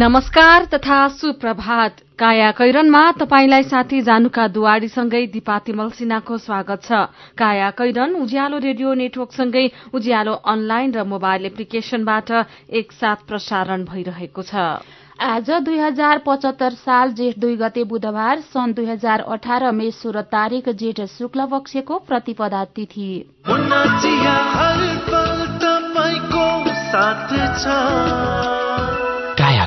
नमस्कार 0.00 0.64
तथा 0.64 0.98
सुप्रभात। 1.12 1.96
काया 2.18 2.50
कैरनमा 2.58 3.00
तपाईंलाई 3.20 3.62
साथी 3.62 4.00
जानुका 4.02 4.46
दुवाडीसँगै 4.48 5.26
दिपाती 5.26 5.72
मल्सिनाको 5.72 6.36
स्वागत 6.38 6.80
छ। 6.84 7.00
काया 7.36 7.68
कैरन 7.76 8.14
उज्यालो 8.16 8.58
रेडियो 8.58 8.94
नेटवर्कसँगै 8.96 9.64
उज्यालो 9.92 10.32
अनलाइन 10.52 10.94
र 10.94 11.04
मोबाइल 11.04 11.44
एप्लिकेशनबाट 11.46 12.32
एकसाथ 12.80 13.28
प्रसारण 13.28 13.84
भइरहेको 13.84 14.42
छ। 14.42 14.80
आज 15.20 15.50
दुई 15.68 15.78
हजार 15.78 16.24
पचहत्तर 16.24 16.72
साल 16.80 17.12
जेठ 17.12 17.38
दुई 17.38 17.56
गते 17.60 17.84
बुधबार 17.84 18.40
सन् 18.48 18.72
दुई 18.72 18.86
हजार 18.86 19.20
अठार 19.28 19.70
मे 19.72 19.90
सोह्र 19.92 20.24
तारीक 20.32 20.72
जेठ 20.80 21.04
शुक्ल 21.12 21.46
पक्षको 21.52 21.98
प्रतिपदा 22.08 22.64
तिथि। 22.72 23.12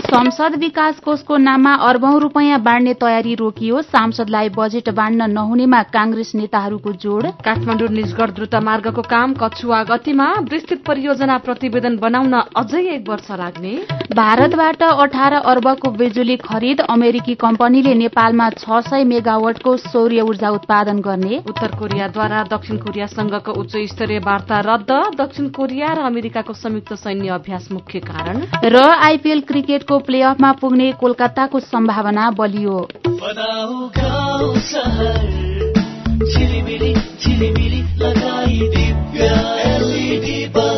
संसद 0.00 0.54
विकास 0.58 0.98
कोषको 1.00 1.36
नाममा 1.38 1.72
अर्बौं 1.86 2.20
रूपियाँ 2.20 2.58
बाँड्ने 2.60 2.92
तयारी 2.96 3.34
रोकियो। 3.34 3.80
सांसदलाई 3.84 4.48
बजेट 4.50 4.88
बाँड्न 4.90 5.30
नहुनेमा 5.30 5.82
कांग्रेस 5.92 6.32
नेताहरूको 6.34 6.92
जोड़। 6.94 7.26
काठमाडौँ 7.44 7.88
निजगढ़ 7.90 8.30
द्रुत 8.30 8.54
मार्गको 8.62 9.02
काम 9.04 9.34
कछुवा 9.34 9.82
गतिमा 9.84 10.28
विस्तृत 10.50 10.82
परियोजना 10.86 11.36
प्रतिवेदन 11.38 11.96
बनाउन 11.98 12.34
अझै 12.56 12.82
एक 12.94 13.08
वर्ष 13.08 13.30
लाग्ने। 13.32 13.74
भारतबाट 14.14 14.82
अठार 14.82 15.32
अर्बको 15.32 15.90
बिजुली 15.92 16.36
खरिद 16.38 16.80
अमेरिकी 16.88 17.34
कम्पनीले 17.36 17.94
नेपालमा 17.96 18.48
छ 18.56 18.80
सय 18.82 19.04
मेगावटको 19.04 19.76
सौर्य 19.78 20.20
ऊर्जा 20.22 20.50
उत्पादन 20.50 21.00
गर्ने। 21.00 21.42
उत्तर 21.46 21.76
कोरियाद्वारा 21.78 22.42
दक्षिण 22.50 22.76
कोरियासँगको 22.78 23.52
उच्च 23.60 23.76
स्तरीय 23.92 24.18
वार्ता 24.20 24.60
रद्द। 24.66 24.92
दक्षिण 25.18 25.48
कोरिया 25.50 25.92
र 25.92 26.06
अमेरिकाको 26.06 26.52
संयुक्त 26.54 26.92
सैन्य 26.96 27.28
अभ्यास 27.30 27.68
मुख्य 27.72 28.00
कारण। 28.02 28.42
र 28.64 28.76
आइपीएल 29.00 29.40
क्रिकेटको 29.48 29.89
प्ले 29.98 30.22
अफमा 30.22 30.52
पुग्ने 30.52 30.92
कोलकाताको 30.92 31.60
सम्भावना 31.60 32.30
बलियो। 32.30 32.88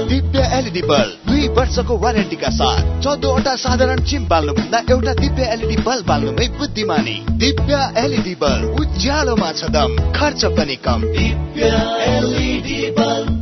दिव्य 0.09 0.59
एलइडी 0.59 0.83
बल्ब। 0.83 1.31
दुई 1.31 1.49
वर्षको 1.49 1.99
वारेन्टीका 1.99 2.49
साथ 2.51 3.03
चौधवटा 3.03 3.55
साधारण 3.57 4.01
चिम 4.01 4.29
बाल्नुभन्दा 4.29 4.79
एउटा 4.91 5.15
दिव्य 5.15 5.43
एलइडी 5.43 5.77
बल्ब 5.77 6.07
बाल्नुमै 6.07 6.49
बुद्धिमानी। 6.49 7.25
दिव्य 7.31 7.93
एलइडी 7.99 8.35
बल्ब 8.35 8.81
उज्यालोमा 8.81 9.53
छ 9.53 9.65
दम 9.65 10.13
खर्च 10.13 10.45
पनि 10.45 10.77
कम। 10.77 11.03
दिव्य 11.03 11.65
एलइडी 12.09 12.91
बल्ब। 12.91 13.42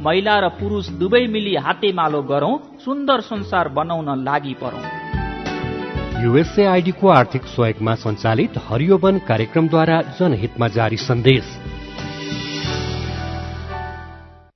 महिला 0.00 0.38
र 0.38 0.48
पुरुष 0.48 0.88
दुवै 0.88 1.26
मिली 1.26 1.54
हातेमालो 1.56 2.22
गरौं 2.22 2.58
सुन्दर 2.84 3.20
संसार 3.20 3.68
बनाउन 3.68 4.24
लागि 4.24 4.54
परौं। 4.62 4.82
युएसएआईडीको 6.24 7.08
आर्थिक 7.08 7.42
सहयोगमा 7.44 7.94
सञ्चालित 7.94 8.52
हरियोवन 8.68 9.18
कार्यक्रमद्वारा 9.18 10.02
जनहितमा 10.02 10.68
जारी 10.68 10.96
सन्देश। 10.96 11.44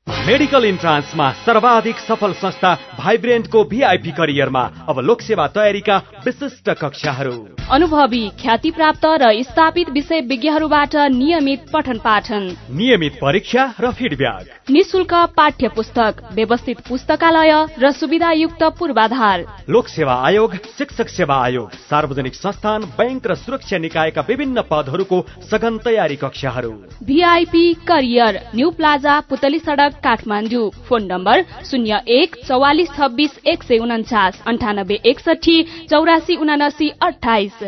मेडिकल 0.09 0.65
इन्ट्रान्समा 0.65 1.31
सर्वाधिक 1.45 1.99
सफल 1.99 2.33
संस्था 2.35 2.73
भाइब्रेन्टको 2.99 3.63
भिआइपी 3.65 4.11
करियरमा 4.11 4.61
अब 4.89 4.99
लोकसेवा 5.01 5.47
तयारीका 5.47 5.97
विशिष्ट 6.27 6.71
कक्षाहरू। 6.81 7.33
अनुभवी 7.71 8.21
ख्याति 8.41 8.71
प्राप्त 8.71 9.05
र 9.23 9.33
स्थापित 9.43 9.91
विषय 9.91 10.21
विज्ञहरूबाट 10.21 10.97
नियमित 11.13 11.67
पठन 11.73 11.99
पाठन 11.99 12.49
नियमित 12.73 13.19
परीक्षा 13.21 13.65
र 13.81 13.91
फिडब्याक। 13.93 14.71
निशुल्क 14.71 15.13
पाठ्य 15.37 15.69
पुस्तक 15.77 16.23
व्यवस्थित 16.33 16.81
पुस्तकालय 16.89 17.53
र 17.79 17.91
सुविधायुक्त 17.93 18.63
पूर्वाधार। 18.79 19.45
लोकसेवा 19.69 20.15
आयोग 20.25 20.55
शिक्षक 20.79 21.09
सेवा 21.09 21.37
आयोग 21.45 21.77
सार्वजनिक 21.85 22.35
संस्थान 22.35 22.85
बैंक 22.99 23.27
र 23.27 23.35
सुरक्षा 23.35 23.79
निकायका 23.79 24.25
विभिन्न 24.29 24.63
पदहरूको 24.71 25.21
सघन 25.51 25.79
तयारी 25.85 26.17
कक्षाहरू। 26.17 26.73
VIP 27.05 27.73
career 27.89 28.41
new 28.55 28.71
plaza 28.71 29.21
Putali 29.29 29.59
Sadak 29.59 29.97
Kathmandu. 30.05 30.71
Phone 30.89 31.07
number 31.07 31.45
शून्य 31.71 32.01
एक 32.09 32.37
चौवालिस 32.49 32.89
छब्बिस 32.97 33.39
एक 33.47 33.63
सय 33.63 33.79
उन्चास 33.79 34.43
अन्ठानब्बे 34.47 35.01
एकसठी 35.07 35.63
चौरासी 35.91 36.37
उनासी 36.37 36.89
अठाइस 37.03 37.63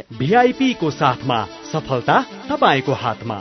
को 0.81 0.91
साथमा 0.91 1.45
सफलता 1.73 2.21
तपाईँको 2.49 2.93
हातमा। 2.93 3.41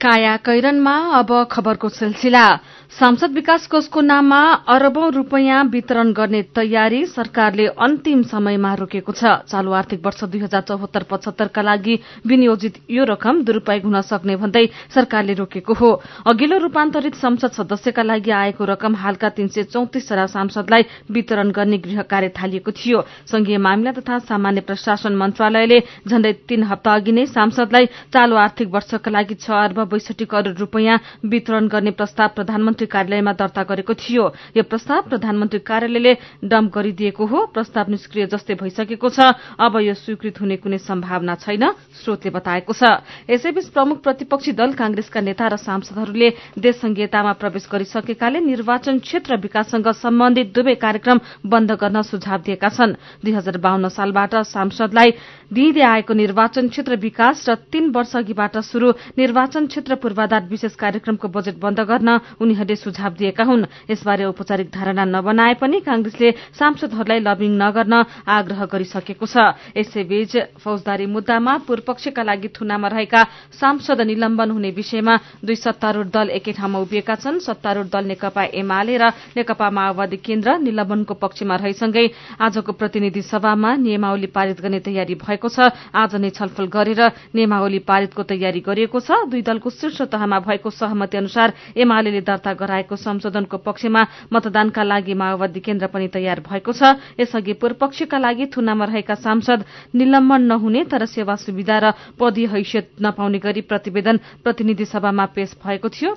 काया 0.00 0.36
कैरनमा 0.44 0.94
अब 1.18 1.30
खबरको 1.50 1.88
सिलसिला। 1.88 2.46
सांसद 2.92 3.32
विकास 3.34 3.66
कोषको 3.66 4.00
नाममा 4.00 4.40
अरबौं 4.68 5.10
रूपियाँ 5.12 5.62
वितरण 5.72 6.12
गर्ने 6.12 6.42
तयारी 6.54 7.04
सरकारले 7.06 7.66
अन्तिम 7.76 8.22
समयमा 8.22 8.72
रोकेको 8.74 9.12
छ। 9.12 9.24
चालू 9.48 9.72
आर्थिक 9.72 10.00
वर्ष 10.04 10.24
दुई 10.24 10.40
हजार 10.40 10.62
चौहत्तर 10.62 11.02
पचहत्तरका 11.10 11.62
लागि 11.62 11.98
विनियोजित 12.26 12.74
यो 12.90 13.04
रकम 13.04 13.42
दुरूपयोग 13.42 13.84
हुन 13.84 14.00
सक्ने 14.02 14.36
भन्दै 14.36 14.64
सरकारले 14.94 15.34
रोकेको 15.34 15.74
हो। 15.74 15.90
अघिल्लो 16.24 16.58
रूपान्तरित 16.58 17.14
संसद 17.16 17.52
सदस्यका 17.56 18.02
लागि 18.02 18.30
आएको 18.30 18.64
रकम 18.66 18.94
हालका 18.96 19.28
तीन 19.32 19.48
सय 19.48 19.62
चौतिसजना 19.72 20.26
सांसदलाई 20.28 20.82
वितरण 21.10 21.50
गर्ने 21.50 21.78
गृह 21.80 22.02
कार्य 22.04 22.28
थालिएको 22.36 22.70
थियो। 22.70 23.00
संघीय 23.26 23.58
मामिला 23.58 23.92
तथा 23.98 24.18
सामान्य 24.28 24.60
प्रशासन 24.60 25.16
मन्त्रालयले 25.16 25.80
झण्डै 26.06 26.32
तीन 26.48 26.62
हप्ता 26.62 26.94
अघि 26.94 27.12
नै 27.12 27.26
सांसदलाई 27.26 27.86
चालू 28.12 28.36
आर्थिक 28.36 28.68
वर्षका 28.70 29.10
लागि 29.10 29.34
छ 29.36 29.50
अर्ब 29.56 29.84
बैसठी 29.86 30.24
करोड़ 30.24 30.56
रूपियाँ 30.56 30.98
वितरण 31.24 31.68
गर्ने 31.68 31.90
प्रस्ताव 31.90 32.28
प्रधानमन्त्री 32.36 32.86
कार्यालयमा 32.86 33.32
दर्ता 33.32 33.62
गरेको 33.62 33.94
थियो। 33.94 34.24
यो 34.56 34.62
प्रस्ताव 34.62 35.02
प्रधानमन्त्री 35.08 35.60
कार्यालयले 35.62 36.12
डम्प 36.44 36.72
गरिदिएको 36.74 37.24
हो। 37.26 37.38
प्रस्ताव 37.54 37.90
निष्क्रिय 37.90 38.26
जस्तै 38.26 38.54
भइसकेको 38.54 39.08
छ। 39.08 39.32
अब 39.58 39.72
यो 39.80 39.94
स्वीकृत 39.94 40.40
हुने 40.40 40.56
कुनै 40.56 40.78
सम्भावना 40.78 41.34
छैन 41.40 41.64
स्रोतले 42.02 42.30
बताएको 42.30 42.72
छ। 42.72 42.82
यसैबीच 43.30 43.66
प्रमुख 43.70 44.02
प्रतिपक्षी 44.02 44.52
दल 44.52 44.72
कांग्रेसका 44.74 45.20
नेता 45.20 45.46
र 45.48 45.56
सांसदहरूले 45.56 46.28
देश 46.58 46.74
संघीयतामा 46.82 47.32
प्रवेश 47.40 47.68
गरिसकेकाले 47.72 48.40
निर्वाचन 48.40 48.98
क्षेत्र 48.98 49.36
विकाससँग 49.36 49.88
सम्बन्धित 49.96 50.52
दुवै 50.54 50.74
कार्यक्रम 50.76 51.18
बन्द 51.46 51.70
गर्न 51.80 52.02
सुझाव 52.02 52.40
दिएका 52.42 52.68
छन्। 52.68 52.96
दुई 53.22 53.32
हजार 53.32 53.56
बाहन्न 53.58 53.88
सालबाट 53.88 54.34
सांसदलाई 54.46 55.10
दिइँदै 55.46 55.82
आएको 55.82 56.14
निर्वाचन 56.14 56.68
क्षेत्र 56.68 56.96
विकास 56.98 57.44
र 57.48 57.54
तीन 57.70 57.90
वर्ष 57.90 58.16
अघिबाट 58.16 58.58
शुरू 58.66 58.90
निर्वाचन 59.18 59.66
क्षेत्र 59.76 59.94
पूर्वाधार 60.00 60.48
विशेष 60.48 60.74
कार्यक्रमको 60.80 61.28
बजेट 61.28 61.60
बन्द 61.60 61.80
गर्न 61.84 62.08
उनीहरूले 62.40 62.76
सुझाव 62.80 63.12
दिएका 63.12 63.44
हुन्। 63.44 63.68
यसबारे 63.92 64.24
औपचारिक 64.24 64.72
धारणा 64.72 65.04
नबनाए 65.04 65.54
पनि 65.60 65.84
कांग्रेसले 65.84 66.56
सांसदहरूलाई 66.56 67.20
लबिङ 67.20 67.52
नगर्न 67.60 67.94
आग्रह 68.24 68.64
गरिसकेको 68.72 69.26
छ। 69.28 69.36
यसैबीच 69.76 70.64
फौजदारी 70.64 71.06
मुद्दामा 71.12 71.52
पूर्वपक्षका 71.68 72.22
लागि 72.24 72.48
थुनामा 72.56 72.88
रहेका 72.88 73.20
सांसद 73.52 74.00
निलम्बन 74.00 74.48
हुने 74.56 74.70
विषयमा 74.72 75.44
दुई 75.44 75.56
सत्तारूढ़ 75.60 76.08
दल 76.08 76.32
एकै 76.40 76.56
ठाउँमा 76.56 76.78
उभिएका 76.80 77.14
छन्। 77.20 77.44
सत्तारूढ़ 77.44 77.92
दल 77.92 78.04
नेकपा 78.16 78.56
एमाले 78.56 78.96
र 78.96 79.12
नेकपा 79.36 79.68
माओवादी 79.68 80.16
केन्द्र 80.24 80.56
निलम्बनको 80.64 81.14
पक्षमा 81.20 81.54
रहेसँगै 81.60 82.06
आजको 82.40 82.72
प्रतिनिधि 82.72 83.22
सभामा 83.28 83.76
नियमावली 83.76 84.32
पारित 84.32 84.56
गर्ने 84.56 84.80
तयारी 84.80 85.20
भएको 85.20 85.48
छ। 85.52 85.68
आज 85.92 86.16
नै 86.16 86.32
छलफल 86.32 86.66
गरेर 86.72 87.36
नियमावली 87.36 87.84
पारितको 87.84 88.22
तयारी 88.24 88.60
गरिएको 88.64 88.98
छ। 89.04 89.28
दुई 89.28 89.42
दलको 89.42 89.65
सदनको 89.66 89.70
शीर्ष 89.70 90.02
तहमा 90.06 90.38
भएको 90.40 90.70
सहमति 90.70 91.16
अनुसार 91.16 91.52
एमाले 91.76 92.20
दर्ता 92.22 92.52
गराएको 92.54 92.96
संशोधनको 92.96 93.58
पक्षमा 93.58 94.02
मतदानका 94.32 94.82
लागि 94.82 95.14
माओवादी 95.14 95.60
केन्द्र 95.60 95.86
पनि 95.90 96.08
तयार 96.08 96.40
भएको 96.40 96.72
छ। 96.72 96.94
यसअघि 97.18 97.52
पूर्वपक्षका 97.58 98.18
लागि 98.18 98.46
थुनामा 98.46 98.84
रहेका 98.86 99.14
सांसद 99.16 99.64
निलम्बन 99.94 100.42
नहुने 100.42 100.84
तर 100.86 101.06
सेवा 101.06 101.34
सुविधा 101.36 101.78
र 101.78 101.92
पदी 102.14 102.46
हैसियत 102.46 103.02
नपाउने 103.02 103.38
गरी 103.38 103.60
प्रतिवेदन 103.66 104.16
प्रतिनिधि 104.44 104.84
सभामा 104.86 105.26
पेश 105.34 105.58
भएको 105.58 105.88
थियो। 105.90 106.14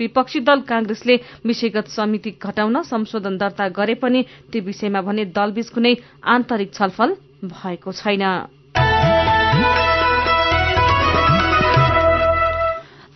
विपक्षी 0.00 0.40
दल 0.40 0.60
कांग्रेसले 0.64 1.14
विषयगत 1.44 1.88
समिति 1.92 2.30
घटाउन 2.40 2.82
संशोधन 2.82 3.36
दर्ता 3.36 3.68
गरे 3.68 3.94
पनि 3.94 4.24
त्यो 4.50 4.62
विषयमा 4.64 5.00
भने 5.04 5.24
दलबीच 5.30 5.68
कुनै 5.70 5.94
आन्तरिक 6.24 6.72
छलफल 6.74 7.14
भएको 7.44 7.92
छैन। 7.92 8.24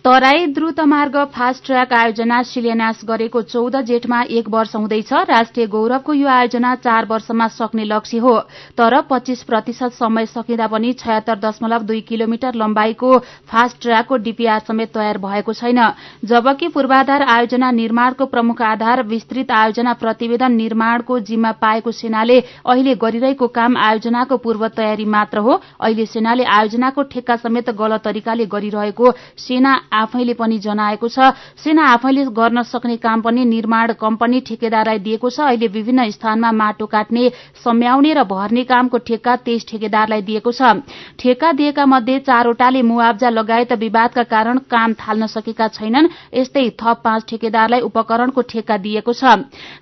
तराई 0.05 0.45
द्रुत 0.53 0.79
मार्ग 0.81 1.15
फास्ट 1.35 1.65
ट्र्याक 1.65 1.93
आयोजना 1.93 2.41
शिलान्यास 2.45 2.99
गरेको 3.05 3.41
चौध 3.43 3.75
जेठमा 3.83 4.21
एक 4.31 4.49
वर्ष 4.49 4.75
हुँदैछ। 4.75 5.13
राष्ट्रिय 5.29 5.65
गौरवको 5.67 6.13
यो 6.13 6.27
आयोजना 6.29 6.73
चार 6.77 7.05
वर्षमा 7.09 7.47
सक्ने 7.49 7.83
लक्ष्य 7.83 8.17
हो। 8.17 8.37
तर 8.77 8.99
पच्चीस 9.09 9.41
प्रतिशत 9.43 9.93
समय 9.93 10.25
सकिँदा 10.25 10.67
पनि 10.67 10.91
छयत्तर 10.93 11.39
दशमलव 11.39 11.83
दुई 11.83 12.01
किलोमिटर 12.01 12.55
लम्बाइको 12.55 13.17
फास्ट 13.49 13.81
ट्र्याकको 13.81 14.17
डीपीआर 14.17 14.59
समेत 14.67 14.93
तयार 14.93 15.17
भएको 15.17 15.53
छैन। 15.53 15.81
जबकि 16.23 16.67
पूर्वाधार 16.67 17.21
आयोजना 17.23 17.71
निर्माणको 17.71 18.25
प्रमुख 18.27 18.61
आधार 18.63 19.03
विस्तृत 19.05 19.51
आयोजना 19.53 19.93
प्रतिवेदन 19.95 20.51
निर्माणको 20.53 21.19
जिम्मा 21.23 21.51
पाएको 21.57 21.91
सेनाले 21.93 22.39
अहिले 22.67 22.95
गरिरहेको 23.01 23.47
काम 23.57 23.77
आयोजनाको 23.79 24.37
पूर्व 24.37 24.67
तयारी 24.77 25.05
मात्र 25.17 25.39
हो। 25.39 25.59
अहिले 25.81 26.05
सेनाले 26.05 26.43
आयोजनाको 26.51 27.09
ठेक्का 27.09 27.35
समेत 27.41 27.69
गलत 27.81 28.03
तरिकाले 28.05 28.45
गरिरहेको 28.53 29.11
सेना 29.39 29.75
आफैले 29.95 30.33
पनि 30.35 30.57
जनाएको 30.59 31.07
छ। 31.07 31.31
सेना 31.57 31.83
आफैले 31.93 32.25
गर्न 32.31 32.61
सक्ने 32.65 32.95
काम 32.97 33.21
पनि 33.21 33.45
निर्माण 33.45 33.93
कम्पनी 33.95 34.39
ठेकेदारलाई 34.41 34.99
दिएको 34.99 35.29
छ। 35.29 35.39
अहिले 35.45 35.67
विभिन्न 35.69 36.09
स्थानमा 36.11 36.51
माटो 36.53 36.85
काट्ने 36.85 37.29
सम्याउने 37.63 38.13
र 38.13 38.23
भर्ने 38.25 38.63
कामको 38.65 38.97
ठेक्का 38.99 39.35
त्यस 39.45 39.65
ठेकेदारलाई 39.67 40.21
दिएको 40.21 40.51
छ। 40.51 40.85
ठेक्का 41.19 41.51
दिएका 41.53 41.85
मध्ये 41.85 42.19
चारवटाले 42.21 42.81
मुआवजा 42.83 43.29
लगायत 43.29 43.73
विवादका 43.75 44.23
कारण 44.25 44.57
काम 44.69 44.93
थाल्न 44.95 45.27
सकेका 45.27 45.67
छैनन्। 45.69 46.07
यस्तै 46.33 46.69
थप 46.75 47.01
पाँच 47.03 47.25
ठेकेदारलाई 47.29 47.81
उपकरणको 47.81 48.41
ठेक्का 48.49 48.77
दिएको 48.79 49.13
छ। 49.13 49.23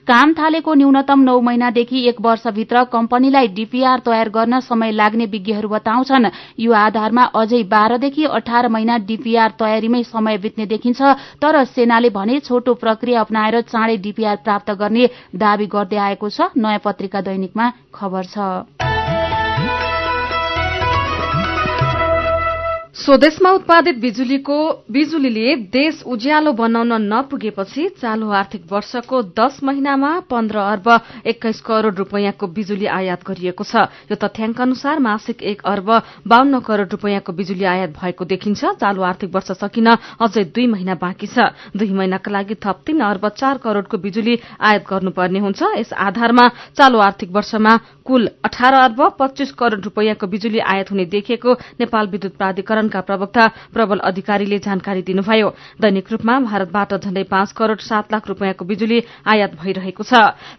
काम 0.08 0.34
थालेको 0.34 0.74
न्यूनतम 0.74 1.20
नौ 1.22 1.40
महिनादेखि 1.42 2.08
एक 2.10 2.22
वर्षभित्र 2.22 2.84
कम्पनीलाई 2.94 3.48
डीपीआर 3.54 4.00
तयार 4.06 4.30
गर्न 4.30 4.60
समय 4.62 4.92
लाग्ने 4.94 5.26
विज्ञहरू 5.26 5.70
बताउँछन्। 5.70 6.30
यो 6.60 6.72
आधारमा 6.74 7.24
अझै 7.36 7.64
बाह्रदेखि 7.66 8.24
अठार 8.34 8.68
महिना 8.68 8.98
डीपीआर 9.08 9.52
तयारीमै 9.60 10.03
समय 10.04 10.38
बित्ने 10.38 10.66
देखिन्छ 10.66 11.02
तर 11.42 11.64
सेनाले 11.66 12.10
भने 12.10 12.40
छोटो 12.40 12.74
प्रक्रिया 12.76 13.22
अप्नाएर 13.22 13.62
चाँडै 13.62 13.98
डीपीआर 13.98 14.36
प्राप्त 14.44 14.72
गर्ने 14.72 15.10
दावी 15.36 15.68
गर्दै 15.68 15.98
आएको 15.98 16.30
छ। 16.30 16.52
नयाँ 16.58 16.80
पत्रिका 16.84 17.22
दैनिकमा 17.22 17.72
खबर 17.94 18.24
छ। 18.26 18.93
स्वदेशमा 22.96 23.52
उत्पादित 23.52 23.98
बिजुलीको 24.00 24.56
बिजुलीले 24.94 25.56
देश 25.74 26.02
उज्यालो 26.06 26.52
बनाउन 26.54 26.94
नपुगेपछि 27.04 27.88
चालू 27.98 28.30
आर्थिक 28.32 28.66
वर्षको 28.72 29.22
दश 29.34 29.58
महिनामा 29.64 30.12
पन्ध्र 30.30 30.58
अर्ब 30.64 30.90
एक्काइस 31.26 31.62
करोड़ 31.66 31.94
रूपियाँको 31.96 32.48
बिजुली 32.48 32.86
आयात 32.88 33.24
गरिएको 33.26 33.64
छ। 33.66 33.90
यो 34.14 34.16
तथ्याङ्क 34.16 34.62
अनुसार 34.62 35.00
मासिक 35.00 35.42
एक 35.42 35.62
अर्ब 35.66 35.90
बाहन्न 36.28 36.60
करोड़ 36.62 36.88
रूपियाँको 36.88 37.34
बिजुली 37.34 37.66
आयात 37.66 37.90
भएको 37.98 38.26
देखिन्छ। 38.30 38.62
चालू 38.78 39.02
आर्थिक 39.02 39.34
वर्ष 39.34 39.52
सकिन 39.58 39.90
अझै 40.22 40.44
दुई 40.54 40.68
महिना 40.70 40.94
बाँकी 41.02 41.28
छ। 41.28 41.50
दुई 41.74 41.90
महिनाका 41.90 42.30
लागि 42.30 42.56
थप 42.62 42.86
तीन 42.86 43.02
अर्ब 43.02 43.28
चार 43.34 43.58
करोड़को 43.58 43.98
बिजुली 43.98 44.38
आयात 44.62 44.86
गर्नुपर्ने 44.86 45.40
हुन्छ। 45.42 45.62
यस 45.82 45.94
आधारमा 45.98 46.48
चालू 46.78 47.00
आर्थिक 47.02 47.34
वर्षमा 47.34 47.74
कुल 48.06 48.30
अठार 48.46 48.74
अर्ब 48.76 49.02
पच्चीस 49.18 49.52
करोड़ 49.58 49.82
रूपियाँको 49.82 50.28
बिजुली 50.28 50.60
आयात 50.62 50.92
हुने 50.92 51.06
देखिएको 51.10 51.54
नेपाल 51.82 52.08
विद्युत 52.14 52.38
प्राधिकरणका 52.84 53.02
प्रवक्ता 53.02 53.48
प्रबल 53.74 54.00
अधिकारीले 54.02 54.58
जानकारी 54.60 55.02
दिनुभयो। 55.02 55.50
दैनिक 55.80 56.12
रूपमा 56.12 56.40
भारतबाट 56.42 56.94
झण्डै 56.96 57.24
पाँच 57.24 57.52
करोड़ 57.54 57.80
सात 57.80 58.12
लाख 58.12 58.28
रूपियाँको 58.28 58.66
बिजुली 58.66 59.00
आयात 59.24 59.52
भइरहेको 59.56 60.04
छ। 60.04 60.14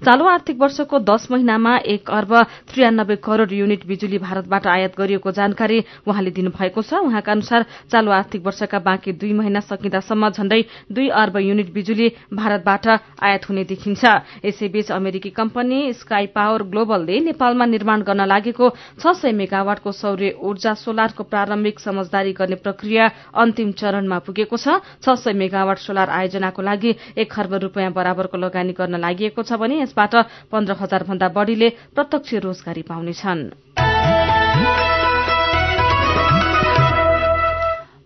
चालू 0.04 0.24
आर्थिक 0.24 0.56
वर्षको 0.60 0.98
दश 1.00 1.28
महिनामा 1.30 1.76
एक 1.84 2.10
अर्ब 2.10 2.32
त्रियानब्बे 2.72 3.16
करोड़ 3.16 3.52
युनिट 3.52 3.86
बिजुली 3.86 4.18
भारतबाट 4.18 4.66
आयात 4.66 4.92
गरिएको 4.98 5.30
जानकारी 5.30 5.78
उहाँले 6.06 6.30
दिनुभएको 6.30 6.82
छ। 6.82 7.04
उहाँका 7.04 7.32
अनुसार 7.32 7.64
चालू 7.92 8.10
आर्थिक 8.10 8.40
वर्षका 8.40 8.78
बाँकी 8.78 9.12
दुई 9.14 9.32
महिना 9.34 9.60
सकिँदासम्म 9.60 10.28
झण्डै 10.30 10.60
दुई 10.92 11.08
अर्ब 11.12 11.36
युनिट 11.38 11.72
बिजुली 11.72 12.08
भारतबाट 12.32 12.86
आयात 13.20 13.48
हुने 13.48 13.64
देखिन्छ। 13.64 14.02
यसैबीच 14.44 14.90
अमेरिकी 14.92 15.30
कम्पनी 15.30 15.92
स्काई 15.94 16.26
पावर 16.34 16.62
ग्लोबलले 16.64 17.20
नेपालमा 17.20 17.64
निर्माण 17.66 18.02
गर्न 18.02 18.24
लागेको 18.24 18.68
छ 19.00 19.12
सय 19.14 19.32
मेगावाटको 19.34 19.92
सौर्य 19.92 20.34
ऊर्जा 20.40 20.72
सोलरको 20.74 21.22
प्रारम्भिक 21.24 21.80
समझदारी 22.14 22.32
गर्ने 22.32 22.56
प्रक्रिया 22.62 23.05
अन्तिम 23.34 23.72
चरणमा 23.75 24.19
पुगेको 24.22 24.56
छ। 24.56 24.78
छ 25.02 25.19
सय 25.19 25.34
मेगावाट 25.34 25.78
सोलर 25.82 26.08
आयोजनाको 26.08 26.62
लागि 26.62 26.90
एक 27.19 27.26
खर्ब 27.26 27.55
रूपियाँ 27.66 27.90
बराबरको 27.90 28.38
लगानी 28.38 28.72
गर्न 28.72 29.02
लागि 29.02 29.34
छ 29.34 29.58
भने 29.58 29.82
यसबाट 29.82 30.14
पन्ध्र 30.46 30.78
हजार 30.78 31.02
भन्दा 31.11 31.28
बढ़ीले 31.34 31.69
प्रत्यक्ष 31.90 32.34
रोजगारी 32.38 32.82
पाउनेछन्। 32.87 33.83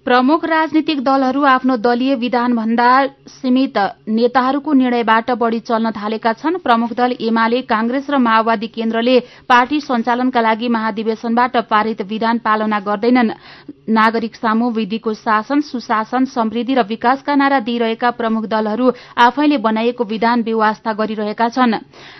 प्रमुख 0.08 0.44
राजनीतिक 0.44 1.00
दलहरू 1.04 1.42
आफ्नो 1.44 1.74
दलीय 1.78 2.14
विधानभन्दा 2.16 2.88
सीमित 3.28 3.76
नेताहरूको 4.08 4.72
निर्णयबाट 4.72 5.30
बढ़ी 5.36 5.58
चल्न 5.60 5.90
थालेका 5.92 6.32
छन्। 6.34 6.56
प्रमुख 6.64 6.92
दल 6.96 7.12
एमाले 7.20 7.60
कांग्रेस 7.68 8.06
र 8.10 8.18
माओवादी 8.18 8.66
केन्द्रले 8.72 9.18
पार्टी 9.48 9.80
सञ्चालनका 9.82 10.40
लागि 10.40 10.68
महाधिवेशनबाट 10.70 11.56
पारित 11.68 12.00
विधान 12.08 12.38
पालना 12.40 12.78
गर्दैनन्। 12.80 13.32
नागरिक 13.88 14.34
सामू 14.36 14.70
विधिको 14.70 15.12
शासन 15.14 15.60
सुशासन 15.62 16.24
समृद्धि 16.32 16.74
र 16.74 16.82
विकासका 16.88 17.34
नारा 17.34 17.60
दिइरहेका 17.60 18.10
प्रमुख 18.12 18.44
दलहरू 18.46 18.90
आफैले 19.18 19.58
बनाइएको 19.58 20.04
विधान 20.06 20.42
व्यवस्था 20.42 20.92
गरिरहेका 20.94 21.48
छन्। 21.50 21.74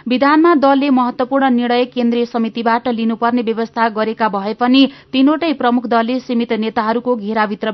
विधानमा 0.08 0.54
दलले 0.56 0.90
महत्वपूर्ण 0.90 1.50
निर्णय 1.54 1.84
केन्द्रीय 1.88 2.24
समितिबाट 2.26 2.88
लिनुपर्ने 2.90 3.42
व्यवस्था 3.42 3.88
गरेका 3.96 4.28
भए 4.28 4.54
पनि 4.60 4.86
तीनवटै 5.12 5.52
प्रमुख 5.54 5.86
दलले 5.88 6.18
सीमित 6.20 6.52
नेताहरूको 6.58 7.16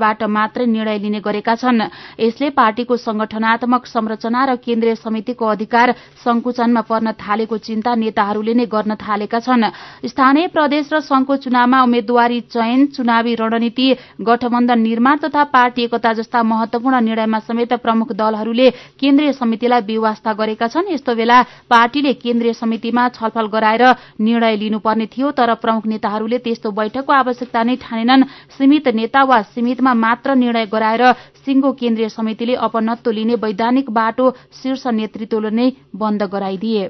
घेराभित्रबाट 0.04 0.22
मात्रै 0.28 0.66
निर्णय 0.66 0.98
लिने 0.98 1.20
गरेका 1.20 1.54
छन्। 1.56 1.88
यसले 2.20 2.50
पार्टीको 2.50 2.96
संगठनात्मक 2.96 3.86
संरचना 3.86 4.44
र 4.44 4.56
केन्द्रीय 4.56 4.94
समितिको 4.96 5.46
अधिकार 5.46 5.94
संकुचनमा 6.24 6.80
पर्न 6.80 7.12
थालेको 7.14 7.56
चिन्ता 7.58 7.94
नेताहरूले 7.94 8.54
नै 8.54 8.66
गर्न 8.66 8.94
थालेका 8.96 9.38
छन्। 9.40 9.64
स्थानीय 10.04 10.46
प्रदेश 10.52 10.92
र 10.92 11.00
संघको 11.00 11.36
चुनावमा 11.36 11.82
उम्मेद्वारी 11.82 12.40
चयन 12.52 12.86
चुनावी 12.92 13.34
रणनीति 13.34 13.86
गठबन्धन 14.20 14.78
निर्माण 14.78 15.16
तथा 15.24 15.44
पार्टी 15.46 15.82
एकता 15.84 16.12
जस्ता 16.12 16.42
महत्वपूर्ण 16.42 17.00
निर्णयमा 17.00 17.38
समेत 17.40 17.72
प्रमुख 17.80 18.12
दलहरूले 18.12 18.70
केन्द्रीय 19.00 19.32
समितिलाई 19.32 19.80
व्यवस्था 19.80 20.32
गरेका 20.34 20.66
छन्। 20.68 20.92
यस्तो 20.92 21.14
बेला 21.14 21.42
पार्टीले 21.70 22.12
केन्द्रीय 22.14 22.52
समितिमा 22.52 23.08
छलफल 23.10 23.46
गराएर 23.48 23.84
निर्णय 24.20 24.56
लिनुपर्ने 24.56 25.06
थियो 25.06 25.30
तर 25.32 25.54
प्रमुख 25.56 25.86
नेताहरूले 25.86 26.38
त्यस्तो 26.38 26.70
बैठकको 26.70 27.12
आवश्यकता 27.14 27.62
नै 27.62 27.76
ठानेनन्। 27.76 28.22
सीमित 28.54 28.88
नेता 28.94 29.22
वा 29.24 29.40
सीमितमा 29.84 29.94
मात्र 30.00 30.34
निर्णय 30.34 30.66
गराएर 30.66 31.12
सिंगो 31.44 31.72
केन्द्रीय 31.76 32.08
समितिले 32.08 32.54
अपनत्व 32.56 33.10
लिने 33.10 33.34
वैधानिक 33.36 33.90
बाटो 33.90 34.30
शीर्ष 34.56 34.86
नेतृत्वले 34.88 35.50
नै 35.50 35.70
बन्द 35.92 36.22
गराइदिए। 36.32 36.88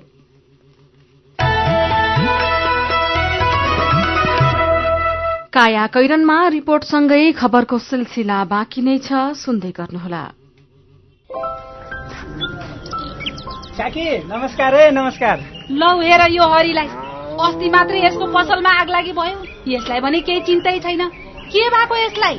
काया 5.50 5.86
कैरनमा 5.86 6.38
रिपोर्टसँगै 6.48 7.32
खबरको 7.32 7.78
सिलसिला 7.80 8.38
बाँकी 8.46 8.82
नै 8.82 8.98
छ 9.02 9.34
सुन्दै 9.34 9.72
गर्नुहोला। 9.74 10.24
नमस्कार 14.30 14.74
है 14.74 14.90
नमस्कार। 14.94 15.36
लौ 15.72 15.90
हेर 16.00 16.22
यो 16.30 16.44
हरिलाई। 16.46 16.88
अस्ति 17.34 17.68
मात्रै 17.70 17.98
यसको 18.06 18.26
पसलमा 18.30 18.70
आग 18.80 18.88
लागि 18.90 19.12
भयो। 19.12 19.38
यसलाई 19.68 20.00
भने 20.00 20.20
केही 20.22 20.40
चिन्तै 20.46 20.78
छैन। 20.78 21.02
के 21.44 21.62
भएको 21.70 21.96
यसलाई? 21.96 22.38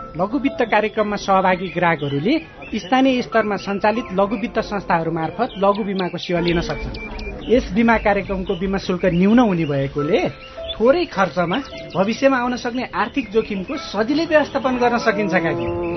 लघु 0.17 0.37
वित्त 0.37 0.61
कार्यक्रममा 0.71 1.15
सहभागी 1.15 1.67
ग्राहकहरूले 1.71 2.33
स्थानीय 2.75 3.21
स्तरमा 3.21 3.55
सञ्चालित 3.57 4.07
लघु 4.19 4.35
वित्त 4.41 4.59
संस्थाहरू 4.61 5.11
मार्फत 5.11 5.49
लघु 5.63 5.83
बिमाको 5.83 6.17
सेवा 6.17 6.39
लिन 6.39 6.59
सक्छन्। 6.61 7.47
यस 7.47 7.71
बिमा 7.73 7.97
कार्यक्रमको 7.97 8.55
बिमा 8.59 8.77
शुल्क 8.77 9.05
न्यून 9.15 9.39
हुने 9.39 9.65
भएकोले 9.71 10.19
थोरै 10.75 11.05
खर्चमा 11.15 11.57
भविष्यमा 11.95 12.37
आउन 12.37 12.55
सक्ने 12.59 12.89
आर्थिक 12.93 13.31
जोखिमको 13.31 13.77
सजिलै 13.87 14.25
व्यवस्थापन 14.27 14.77
गर्न 14.83 14.97
सकिन्छ 15.07 15.33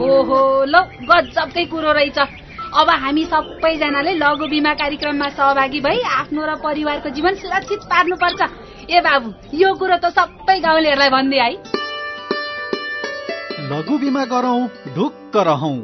ओहो 0.06 0.40
ल 0.64 0.74
गजबकै 1.10 1.64
कुरो 1.66 1.92
रहेछ। 1.92 2.18
अब 2.74 2.88
हामी 3.02 3.24
सबैजनाले 3.34 4.12
लघु 4.14 4.46
बिमा 4.46 4.72
कार्यक्रममा 4.78 5.28
सहभागी 5.34 5.80
भई 5.80 5.98
आफ्नो 6.22 6.42
र 6.46 6.54
परिवारको 6.62 7.08
जीवन 7.10 7.34
सुरक्षित 7.42 7.80
पार्नुपर्छ। 7.90 8.40
ए 8.90 9.00
बाबु 9.00 9.28
यो 9.58 9.74
कुरो 9.74 9.96
त 9.98 10.06
सबै 10.14 10.58
गाउँलेहरूलाई 10.60 11.10
भनिदिए 11.10 11.42
है 11.42 11.82
लघु 13.64 13.96
बिमा 13.98 14.24
गरौँ 14.24 14.66
ढुक्क 14.94 15.36
रहौँ। 15.46 15.76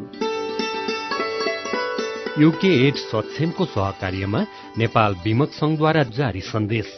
युके 2.39 2.73
एड 2.87 2.97
सक्षमको 3.03 3.65
सहकार्यमा 3.67 4.41
नेपाल 4.79 5.15
विमक 5.25 5.53
संघद्वारा 5.53 6.03
जारी 6.19 6.41
सन्देश। 6.41 6.89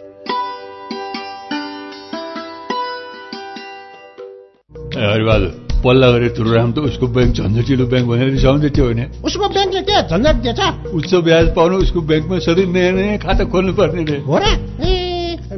हरिबहादुर 4.96 5.52
पल्ला 5.84 6.10
गरेर 6.10 6.34
तुरुराम 6.36 6.72
त 6.72 6.78
उसको 6.90 7.06
ब्याङ्क 7.14 7.32
झन्झटिलो 7.36 7.86
ब्याङ्क 7.86 8.08
भनेर 8.08 8.28
रिसाउँदै 8.32 8.70
थियो 8.74 8.88
भने 8.88 9.04
उसको 9.22 9.48
ब्याङ्कले 9.48 9.82
के 9.86 10.02
झन्झट 10.10 10.36
दिएछ। 10.42 10.60
उच्च 10.98 11.14
ब्याज 11.14 11.54
पाउनु 11.56 11.76
उसको 11.78 12.00
ब्याङ्कमा 12.10 12.38
सधैँ 12.42 12.66
नयाँ 12.66 12.92
नयाँ 12.98 13.18
खाता 13.22 13.44
खोल्नु 13.54 13.72
पर्ने 13.78 14.02
रे। 14.10 14.18
हो 14.26 14.38
र? 14.38 14.44
ए 14.82 15.01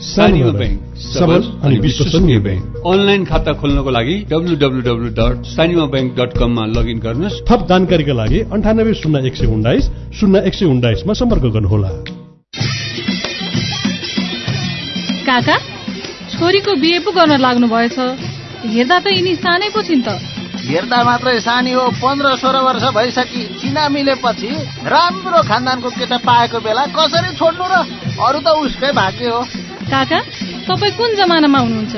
ब्याङ्क 0.00 0.96
सबल 0.96 1.42
अनि 1.64 1.78
विश्वसनीय 1.78 2.38
ब्याङ्क 2.40 2.86
अनलाइन 2.86 3.24
खाता 3.24 3.52
खोल्नको 3.60 3.90
लागि 3.90 4.14
W 4.30 4.54
W 4.62 4.80
W 4.88 5.08
dot 5.18 5.44
Sanima 5.46 5.84
bank 5.92 6.10
dot 6.18 6.32
कममा 6.40 6.64
लगइन 6.76 6.98
गर्नुहोस्। 7.04 7.36
थप 7.48 7.60
जानकारीका 7.68 8.14
लागि 8.20 8.38
अन्ठानब्बे 8.48 8.94
शून्य 9.02 9.26
एक 9.28 9.36
सय 9.36 9.46
उन्नाइस 9.46 9.84
शून्य 10.20 10.42
एक 10.48 10.54
सय 10.54 10.66
उन्नाइसमा 10.72 11.12
सम्पर्क 11.20 11.44
गर्नुहोला। 11.56 11.90
काका 15.28 15.56
छोरीको 16.32 16.74
बिहे 16.80 16.98
पो 17.04 17.10
गर्न 17.12 17.36
लाग्नु 17.36 17.68
भएछ 17.68 17.98
हेर्दा 18.72 18.98
त 19.04 19.06
यिनी 19.12 19.34
सानै 19.44 19.68
पो 19.68 19.82
छिन् 19.84 20.04
त। 20.08 20.16
हेर्दा 20.60 20.98
मात्रै 21.04 21.38
सानी 21.40 21.72
हो 21.72 21.84
पन्ध्र 22.00 22.36
सोह्र 22.40 22.58
वर्ष 22.64 22.84
भइसकि 22.96 23.42
चिना 23.60 23.88
मिलेपछि 23.88 24.50
राम्रो 24.88 25.40
खानदानको 25.50 25.88
केटा 25.92 26.18
पाएको 26.24 26.58
बेला 26.64 26.84
कसरी 26.96 27.30
छोड्नु 27.36 27.64
र 27.72 27.74
अरू 28.16 28.38
त 28.40 28.48
उसकै 28.64 28.92
भाग्य 28.92 29.28
हो। 29.28 29.40
काका 29.90 30.18
तपाईँ 30.68 30.96
कुन 30.98 31.10
जमानामा 31.18 31.58
हुनुहुन्छ? 31.58 31.94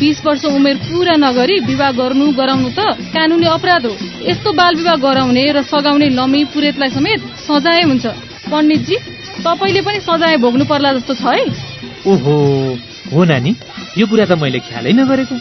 बिस 0.00 0.18
वर्ष 0.24 0.44
उमेर 0.46 0.76
पुरा 0.84 1.14
नगरी 1.16 1.56
विवाह 1.68 1.90
गर्नु 2.00 2.24
गराउनु 2.32 2.68
त 2.76 2.80
कानुनी 3.12 3.46
अपराध 3.56 3.86
हो। 3.86 3.94
यस्तो 4.28 4.52
बाल 4.52 4.74
विवाह 4.76 4.96
गराउने 5.04 5.44
र 5.52 5.62
सघाउने 5.64 6.08
लमी 6.16 6.44
पुरेतलाई 6.52 6.90
समेत 6.96 7.20
सजाय 7.48 7.82
हुन्छ। 7.88 8.06
पण्डितजी 8.48 8.96
तपाईँले 9.44 9.80
पनि 9.80 9.98
सजाय 10.00 10.36
भोग्नु 10.36 10.64
पर्ला 10.64 10.92
जस्तो 10.96 11.14
छ 11.14 11.24
है। 11.36 11.44
ओहो 12.06 12.34
हो 13.12 13.24
नानी 13.24 13.52
यो 13.98 14.06
कुरा 14.06 14.24
त 14.24 14.32
मैले 14.40 14.60
ख्यालै 14.60 14.92
नगरेको। 15.00 15.36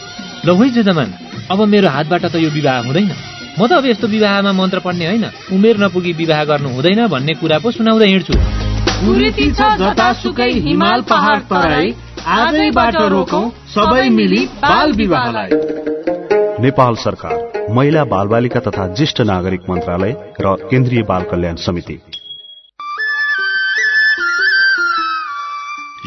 ल 0.46 0.50
है 0.56 0.70
जजमान 0.76 1.10
अब 1.52 1.60
मेरो 1.68 1.88
हातबाट 1.90 2.24
त 2.32 2.36
यो 2.36 2.50
विवाह 2.52 2.78
हुँदैन। 2.88 3.12
म 3.60 3.68
त 3.68 3.72
अब 3.80 3.86
यस्तो 3.92 4.08
विवाहमा 4.08 4.52
मन्त्र 4.56 4.80
पढ्ने 4.80 5.06
होइन। 5.08 5.26
उमेर 5.52 5.76
नपुगी 5.84 6.12
विवाह 6.16 6.44
गर्नु 6.50 6.70
हुँदैन 6.76 7.08
भन्ने 7.08 7.34
कुरा 7.40 7.60
पो 7.60 7.72
सुनाउँदै 7.72 8.08
हिँड्छु। 8.08 8.69
कुरीति 9.00 9.46
छ 9.52 9.68
जतासुकै 9.80 10.50
हिमाल 10.64 11.02
पहाड 11.02 11.42
तराई। 11.42 11.92
आजैबाट 12.28 12.96
रोकौं 12.96 13.50
सबै 13.74 14.10
मिली 14.10 14.46
बाल 14.46 14.92
विवाहलाई। 14.92 15.50
नेपाल 16.62 16.96
सरकार 16.96 17.68
महिला 17.74 18.04
बालबालिका 18.04 18.60
तथा 18.60 18.88
ज्येष्ठ 18.88 19.22
नागरिक 19.22 19.70
मन्त्रालय 19.70 20.16
र 20.42 20.56
केन्द्रीय 20.72 21.04
बाल 21.04 21.24
कल्याण 21.24 21.56
समिति। 21.56 22.00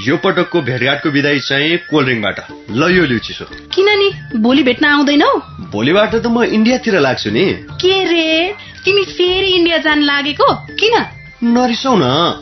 यो 0.08 0.16
पटकको 0.16 0.60
भेटघाटको 0.60 1.08
विदाई 1.08 1.38
चाहिँ 1.38 1.76
कोल्ड 1.78 2.06
ड्रिङ्कबाट 2.06 2.40
ल 2.70 2.92
यो 2.92 3.04
लिउ 3.04 3.18
चिसो 3.18 3.44
किन 3.74 3.88
नि? 3.98 4.10
भोलि 4.36 4.62
भेट्न 4.62 4.84
आउँदैनौ? 4.84 5.32
भोलिबाट 5.72 6.14
त 6.14 6.26
म 6.26 6.42
इन्डियातिर 6.42 7.00
लाग्छु 7.00 7.30
नि। 7.30 7.46
के 7.80 8.04
रे? 8.04 8.52
तिमी 8.84 9.04
फेरि 9.04 9.50
इन्डिया 9.56 9.78
जान 9.78 10.02
लागेको? 10.02 10.54
किन? 10.54 11.00
नरिसाउ 11.44 11.96
न। 11.96 12.41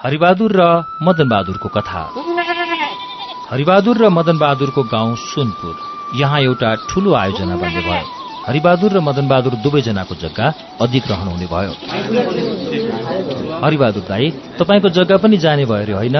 हरिबहादुर 0.00 0.52
र 0.56 0.62
मदन 1.02 1.28
बहादुरको 1.28 1.68
कथा। 1.76 2.02
हरिबहादुर 3.50 3.96
र 4.00 4.08
मदन 4.08 4.36
बहादुरको 4.40 4.82
गाउँ 4.88 5.16
सुनपुर। 5.20 5.74
यहाँ 6.16 6.40
एउटा 6.40 6.68
ठूलो 6.88 7.10
आयोजना 7.14 7.56
बन्ने 7.60 7.82
भयो। 7.84 8.04
हरिबहादुर 8.48 8.90
र 8.96 9.00
मदन 9.04 9.28
बहादुर 9.28 9.54
दुवैजनाको 9.60 10.14
जग्गा 10.24 10.46
अधिग्रहण 10.80 11.26
हुने 11.28 11.46
भयो। 11.52 11.72
हरिबहादुर 13.60 14.04
दाई 14.08 14.26
तपाईँको 14.56 14.88
जग्गा 14.96 15.16
पनि 15.20 15.36
जाने 15.36 15.64
भयो 15.68 15.84
अरे 15.84 15.92
होइन? 15.92 16.16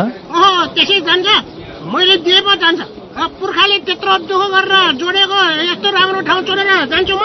पुर्खाले 3.40 3.76
त्यत्रो 3.87 4.12
दुःख 4.28 4.42
गरेर 4.54 4.92
जोडेको 5.00 5.38
यस्तो 5.70 5.88
राम्रो 5.88 6.20
ठाउँ 6.28 6.42
छोडेर 6.44 6.68
जान्छु 6.92 7.14
म। 7.16 7.25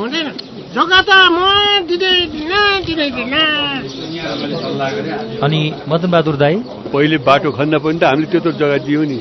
हुँदैन। 0.00 0.43
जग्गा 0.74 1.00
त 1.08 1.10
म 1.30 1.38
दिँदैन 1.88 2.52
दिँदैन 2.86 3.34
अनि 5.44 5.60
मदन 5.88 6.10
बहादुर 6.10 6.36
दाई? 6.36 6.56
पहिले 6.92 7.18
बाटो 7.28 7.50
खन्न 7.54 7.78
पनि 7.78 7.98
त 7.98 8.04
हामीले 8.04 8.26
त्यत्रो 8.32 8.52
जग्गा 8.58 8.78
दियौँ 8.86 9.04
नि। 9.06 9.18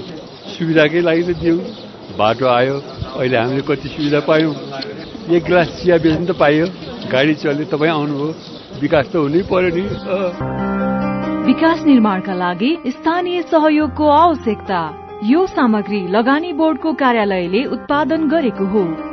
सुविधाकै 0.53 1.01
लागि 1.07 1.23
त 1.23 1.37
दियौँ। 1.41 1.59
बाटो 2.17 2.45
आयो 2.49 2.75
अहिले 3.19 3.37
हामीले 3.37 3.61
कति 3.69 3.87
सुविधा 3.89 4.19
पायौँ। 4.29 4.53
एक 5.29 5.43
गिलास 5.45 5.69
चिया 5.77 5.97
बेच्नु 6.01 6.25
त 6.25 6.37
पाइयो। 6.41 6.65
गाडी 7.13 7.33
चल्यो 7.45 7.65
तपाईँ 7.69 7.91
आउनुभयो। 7.91 8.29
विकास 8.81 9.05
त 9.13 9.15
हुनै 9.21 9.41
पर्यो 9.53 9.69
नि। 9.77 9.85
विकास 11.45 11.85
निर्माणका 11.85 12.33
लागि 12.33 12.71
स्थानीय 12.97 13.41
सहयोगको 13.53 14.05
आवश्यकता। 14.09 14.81
यो 15.31 15.45
सामग्री 15.55 16.01
लगानी 16.17 16.53
बोर्डको 16.59 16.93
कार्यालयले 17.01 17.63
उत्पादन 17.77 18.21
गरेको 18.33 18.65
हो। 18.73 19.12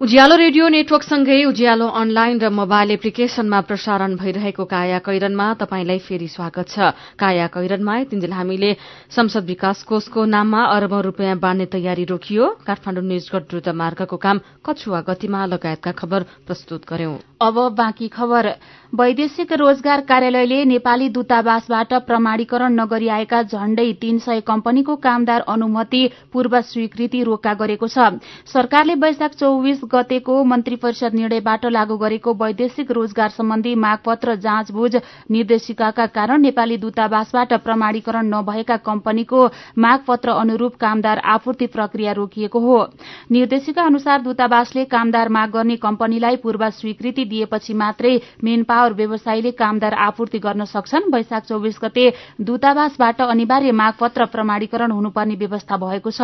उज्यालो 0.00 0.36
रेडियो 0.40 0.68
नेटवर्कसँगै 0.72 1.44
उज्यालो 1.44 1.86
अनलाइन 1.92 2.38
र 2.40 2.48
मोबाइल 2.50 2.90
एप्लिकेशनमा 2.90 3.60
प्रसारण 3.68 4.16
भइरहेको 4.16 4.64
काया 4.64 4.98
कैरनमा 5.04 5.48
तपाईँलाई 5.60 5.98
फेरि 6.00 6.28
स्वागत 6.30 6.72
छ। 6.72 6.96
काया 7.20 7.46
कैरनमा 7.52 8.08
तिनजेल 8.08 8.32
हामीले 8.32 8.72
संसद 9.12 9.44
विकास 9.44 9.82
कोषको 9.84 10.24
नाममा 10.24 10.62
अरबौं 10.72 11.02
रूपियाँ 11.04 11.36
बाँड्ने 11.36 11.66
तयारी 11.68 12.04
रोकियो। 12.08 12.48
काठमाडौँ 12.64 13.04
निजगढ 13.04 13.44
द्रुत 13.52 13.68
मार्गको 13.76 14.16
काम 14.16 14.40
कछुवा 14.64 15.00
गतिमा 15.04 15.44
लगायतका 15.52 15.92
खबर 15.92 16.48
प्रस्तुत 16.48 16.88
खबर। 18.16 18.46
वैदेशिक 18.92 19.52
रोजगार 19.52 20.00
कार्यालयले 20.02 20.64
नेपाली 20.64 21.08
दूतावासबाट 21.08 21.92
प्रमाणीकरण 22.08 22.72
नगरी 22.74 23.08
आएका 23.08 23.42
झण्डै 23.44 23.92
तीन 24.00 24.18
सय 24.18 24.40
कम्पनीको 24.42 24.96
कामदार 24.96 25.40
अनुमति 25.48 26.02
पूर्व 26.32 26.60
स्वीकृति 26.62 27.22
रोका 27.22 27.54
गरेको 27.54 27.86
छ। 27.86 28.18
सरकारले 28.50 28.94
वैशाख 28.96 29.34
चौविस 29.36 29.80
गतेको 29.92 30.42
मन्त्री 30.44 30.76
परिषद 30.76 31.14
निर्णयबाट 31.14 31.66
लागू 31.68 31.96
गरेको 31.96 32.34
वैदेशिक 32.34 32.90
रोजगार 32.90 33.28
सम्बन्धी 33.30 33.74
मागपत्र 33.76 34.34
जाँचबुझ 34.40 34.96
निर्देशिकाका 35.30 36.06
कारण 36.08 36.40
नेपाली 36.40 36.76
दूतावासबाट 36.76 37.52
प्रमाणीकरण 37.64 38.26
नभएका 38.26 38.76
कम्पनीको 38.80 39.46
मागपत्र 39.78 40.30
अनुरूप 40.40 40.74
कामदार 40.80 41.18
आपूर्ति 41.26 41.66
प्रक्रिया 41.68 42.12
रोकिएको 42.12 42.60
हो। 42.60 42.78
निर्देशिका 43.30 43.82
अनुसार 43.82 44.20
दूतावासले 44.22 44.84
कामदार 44.86 45.28
माग 45.30 45.50
गर्ने 45.50 45.76
कम्पनीलाई 45.78 46.36
पूर्व 46.36 46.68
स्वीकृति 46.70 47.24
दिएपछि 47.24 47.74
मात्रै 47.74 48.14
मेन 48.44 48.62
पावर 48.64 48.92
व्यवसायीले 48.94 49.50
कामदार 49.52 49.94
आपूर्ति 50.00 50.38
गर्न 50.38 50.64
सक्छन्। 50.66 51.10
वैशाख 51.12 51.44
चौविस 51.44 51.78
गते 51.82 52.08
दूतावासबाट 52.40 53.20
अनिवार्य 53.22 53.72
मागपत्र 53.74 54.24
प्रमाणीकरण 54.26 54.90
हुनुपर्ने 54.90 55.34
व्यवस्था 55.36 55.76
भएको 55.76 56.10
छ। 56.10 56.20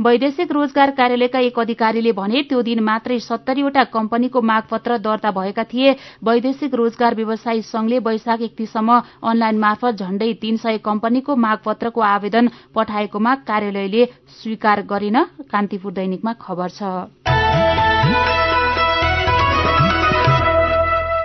वैदेशिक 0.00 0.52
रोजगार 0.52 0.90
कार्यालयका 0.90 1.38
एक 1.40 1.58
अधिकारीले 1.58 2.12
भने 2.12 2.42
त्यो 2.48 2.62
दिन 2.62 2.80
मात्रै 2.80 3.03
सत्तरीवटा 3.06 3.84
कम्पनीको 3.84 4.40
मागपत्र 4.42 4.98
दर्ता 4.98 5.30
भएका 5.30 5.64
थिए। 5.64 5.92
वैदेशिक 6.24 6.74
रोजगार 6.74 7.14
व्यवसायी 7.14 7.62
संघले 7.62 7.98
वैशाख 7.98 8.40
एकतीससम्म 8.40 9.00
अनलाइन 9.22 9.58
मार्फत 9.58 9.94
झण्डै 9.96 10.32
तीन 10.42 10.56
सय 10.56 10.78
कम्पनीको 10.78 11.36
मागपत्रको 11.36 12.00
आवेदन 12.00 12.48
पठाएकोमा 12.74 13.34
कार्यालयले 13.48 14.04
स्वीकार 14.42 14.82
गरेन। 14.82 15.22
कान्तिपुर 15.52 15.92
दैनिकमा 15.92 16.32
खबर 16.40 16.68
छ। 16.68 18.43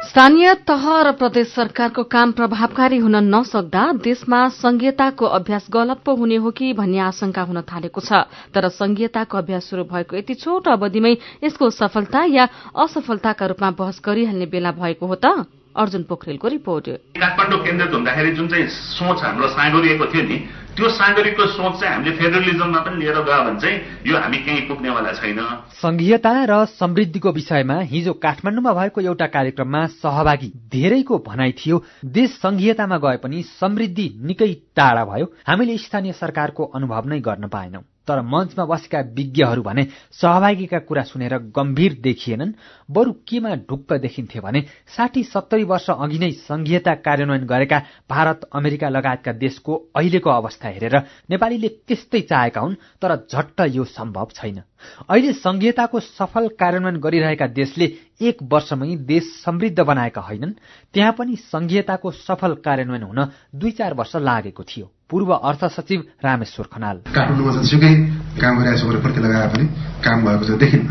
स्थानीय 0.10 0.54
तह 0.68 0.86
र 1.06 1.12
प्रदेश 1.14 1.48
सरकारको 1.54 2.04
काम 2.10 2.32
प्रभावकारी 2.34 2.98
हुन 2.98 3.16
नसक्दा 3.26 3.82
देशमा 4.02 4.40
संघीयताको 4.58 5.26
अभ्यास 5.38 5.68
गलत 5.70 6.02
पो 6.06 6.16
हुने 6.16 6.36
हो 6.42 6.52
कि 6.52 6.72
भन्ने 6.74 7.00
आशंका 7.00 7.42
हुन 7.46 7.62
थालेको 7.70 8.02
छ। 8.02 8.26
तर 8.50 8.70
संघीयताको 8.74 9.38
अभ्यास 9.38 9.70
शुरू 9.70 9.84
भएको 9.86 10.18
यति 10.18 10.34
छोटो 10.34 10.72
अवधिमै 10.72 11.14
यसको 11.46 11.70
सफलता 11.70 12.24
या 12.26 12.48
असफलताका 12.74 13.46
रूपमा 13.46 13.70
बहस 13.78 14.02
गरिहाल्ने 14.02 14.46
बेला 14.50 14.72
भएको 14.82 15.06
हो 15.06 15.16
त? 15.16 15.46
अर्जुन 15.76 16.04
पोखरेलको 16.04 16.48
रिपोर्ट। 16.48 16.86
काठमाडौँ 17.20 17.60
केन्द्रित 17.66 17.94
हुँदाखेरि 17.94 18.32
जुन 18.36 18.48
चाहिँ 18.48 18.68
सोच 18.68 19.24
हाम्रो 19.24 19.48
साँगुरिएको 19.48 20.06
थियो 20.06 20.24
नि 20.24 20.38
त्यो 20.76 20.90
साँगुरीको 20.90 21.46
सोच 21.46 21.80
चाहिँ 21.80 21.94
हामीले 21.94 22.16
फेडरलिजममा 22.18 22.80
पनि 22.80 22.98
लिएर 23.00 23.18
गयो 23.20 23.44
भने 23.44 23.60
चाहिँ 23.60 23.78
यो 24.08 24.18
हामी 24.18 24.38
कहीँ 24.38 24.62
पुग्नेवाला 24.68 25.12
छैन। 25.14 25.40
संघीयता 25.76 26.34
र 26.46 26.66
समृद्धिको 26.80 27.32
विषयमा 27.32 27.80
हिजो 27.92 28.14
काठमाडौँमा 28.14 28.74
भएको 28.74 29.02
एउटा 29.02 29.28
कार्यक्रममा 29.28 29.86
सहभागी 30.00 30.52
धेरैको 30.72 31.18
भनाइ 31.28 31.52
थियो। 31.52 31.84
देश 32.06 32.30
संघीयतामा 32.40 32.98
गए 32.98 33.18
पनि 33.24 33.44
समृद्धि 33.60 34.08
निकै 34.24 34.54
टाढा 34.76 35.06
भयो। 35.06 35.26
हामीले 35.48 35.78
स्थानीय 35.78 36.14
सरकारको 36.14 36.64
अनुभव 36.64 37.08
नै 37.08 37.20
गर्न 37.20 37.48
पाएनौं। 37.48 37.82
तर 38.10 38.22
मञ्चमा 38.26 38.66
बसेका 38.66 39.00
विज्ञहरू 39.14 39.62
भने 39.62 39.84
सहभागीका 40.22 40.80
कुरा 40.90 41.04
सुनेर 41.04 41.38
गम्भीर 41.56 41.94
देखिएनन्। 42.02 42.54
बरु 42.90 43.12
केमा 43.30 43.56
ढुक्क 43.70 43.94
देखिन्थे 44.02 44.40
भने 44.40 44.62
साठी 44.96 45.24
सत्तरी 45.24 45.64
वर्ष 45.64 45.90
अघि 45.92 46.20
नै 46.20 46.32
संघीयता 46.42 46.94
कार्यान्वयन 47.06 47.46
गरेका 47.46 47.80
भारत 48.10 48.50
अमेरिका 48.54 48.90
लगायतका 48.90 49.32
देशको 49.38 49.76
अहिलेको 49.96 50.30
अवस्था 50.32 50.68
हेरेर 50.70 50.96
नेपालीले 51.30 51.70
त्यस्तै 51.88 52.22
चाहेका 52.30 52.62
हुन् 52.62 52.76
तर 53.02 53.16
झट्ट 53.30 53.62
यो 53.70 53.84
सम्भव 53.94 54.28
छैन। 54.36 54.62
अहिले 55.10 55.34
संघीयताको 55.34 56.00
सफल 56.00 56.48
कार्यान्वयन 56.60 56.98
गरिरहेका 57.00 57.48
देशले 57.52 57.86
एक 58.22 58.38
वर्षमै 58.44 58.96
देश 59.08 59.24
समृद्ध 59.46 59.80
बनाएका 59.80 60.22
होइनन् 60.22 60.54
त्यहाँ 60.94 61.14
पनि 61.18 61.36
संघीयताको 61.36 62.12
सफल 62.12 62.54
कार्यान्वयन 62.66 63.04
हुन 63.04 63.20
दुई 63.56 63.72
चार 63.72 63.94
वर्ष 63.94 64.16
लागेको 64.16 64.64
थियो। 64.64 64.86
पूर्व 65.10 65.30
अर्थ 65.34 65.66
सचिव 65.74 66.00
रामेश्वर 66.24 66.66
खनाल। 66.74 66.98
काठमाडौँमा 67.10 67.52
जतिसुकै 67.56 67.94
काम 68.42 68.54
गरिरहेको 68.60 68.92
छ 68.92 69.02
प्रति 69.04 69.20
लगाए 69.20 69.48
पनि 69.50 69.66
काम 70.06 70.18
भएको 70.26 70.44
चाहिँ 70.46 70.60
देखिन्न 70.60 70.88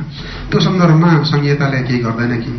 त्यो 0.51 0.61
सन्दर्भमा 0.61 1.11
संघीयताले 1.31 1.83
केही 1.87 1.99
गर्दैन 2.03 2.33
कि 2.43 2.51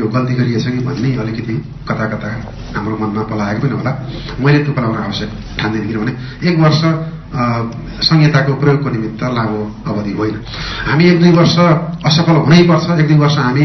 यो 0.00 0.06
गल्ती 0.14 0.34
गरिएछ 0.34 0.66
कि 0.66 0.80
भन्ने 0.86 1.10
अलिकति 1.22 1.54
कता 1.88 2.06
कता 2.12 2.28
हाम्रो 2.76 2.96
मनमा 2.96 3.22
पलाएको 3.30 3.60
पनि 3.60 3.76
होला। 3.76 3.92
मैले 4.40 4.58
त्यो 4.64 4.72
पलाउन 4.72 4.96
आवश्यक 4.96 5.30
ठान्दिनँ 5.60 5.86
किनभने 5.88 6.12
एक 6.48 6.56
वर्ष 6.64 6.80
संहिताको 7.34 8.54
प्रयोगको 8.60 8.90
निमित्त 8.90 9.22
लामो 9.34 9.60
अवधि 9.86 10.12
होइन। 10.12 10.36
हामी 10.86 11.04
एक 11.04 11.18
दुई 11.20 11.32
वर्ष 11.32 11.56
असफल 12.06 12.36
हुनैपर्छ 12.46 12.90
एक 13.00 13.08
दुई 13.08 13.18
वर्ष 13.18 13.36
हामी 13.38 13.64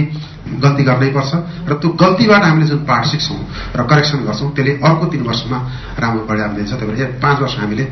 गल्ती 0.50 0.84
गर्नै 0.84 1.10
पर्छ 1.14 1.32
र 1.70 1.74
त्यो 1.78 1.90
गल्तीबाट 1.94 2.44
हामीले 2.44 2.68
जुन 2.68 2.80
पाठ 2.90 3.06
सिक्छौँ 3.06 3.40
र 3.78 3.84
करेक्सन 3.86 4.20
गर्छौँ 4.26 4.50
त्यसले 4.56 4.74
अर्को 4.82 5.06
तीन 5.06 5.22
वर्षमा 5.22 5.58
राम्रो 6.02 6.26
परिणाम 6.26 6.56
दिन्छ। 6.56 6.72
त्यही 6.74 6.92
भएर 6.92 7.12
पाँच 7.22 7.38
वर्ष 7.42 7.56
हामीले 7.60 7.84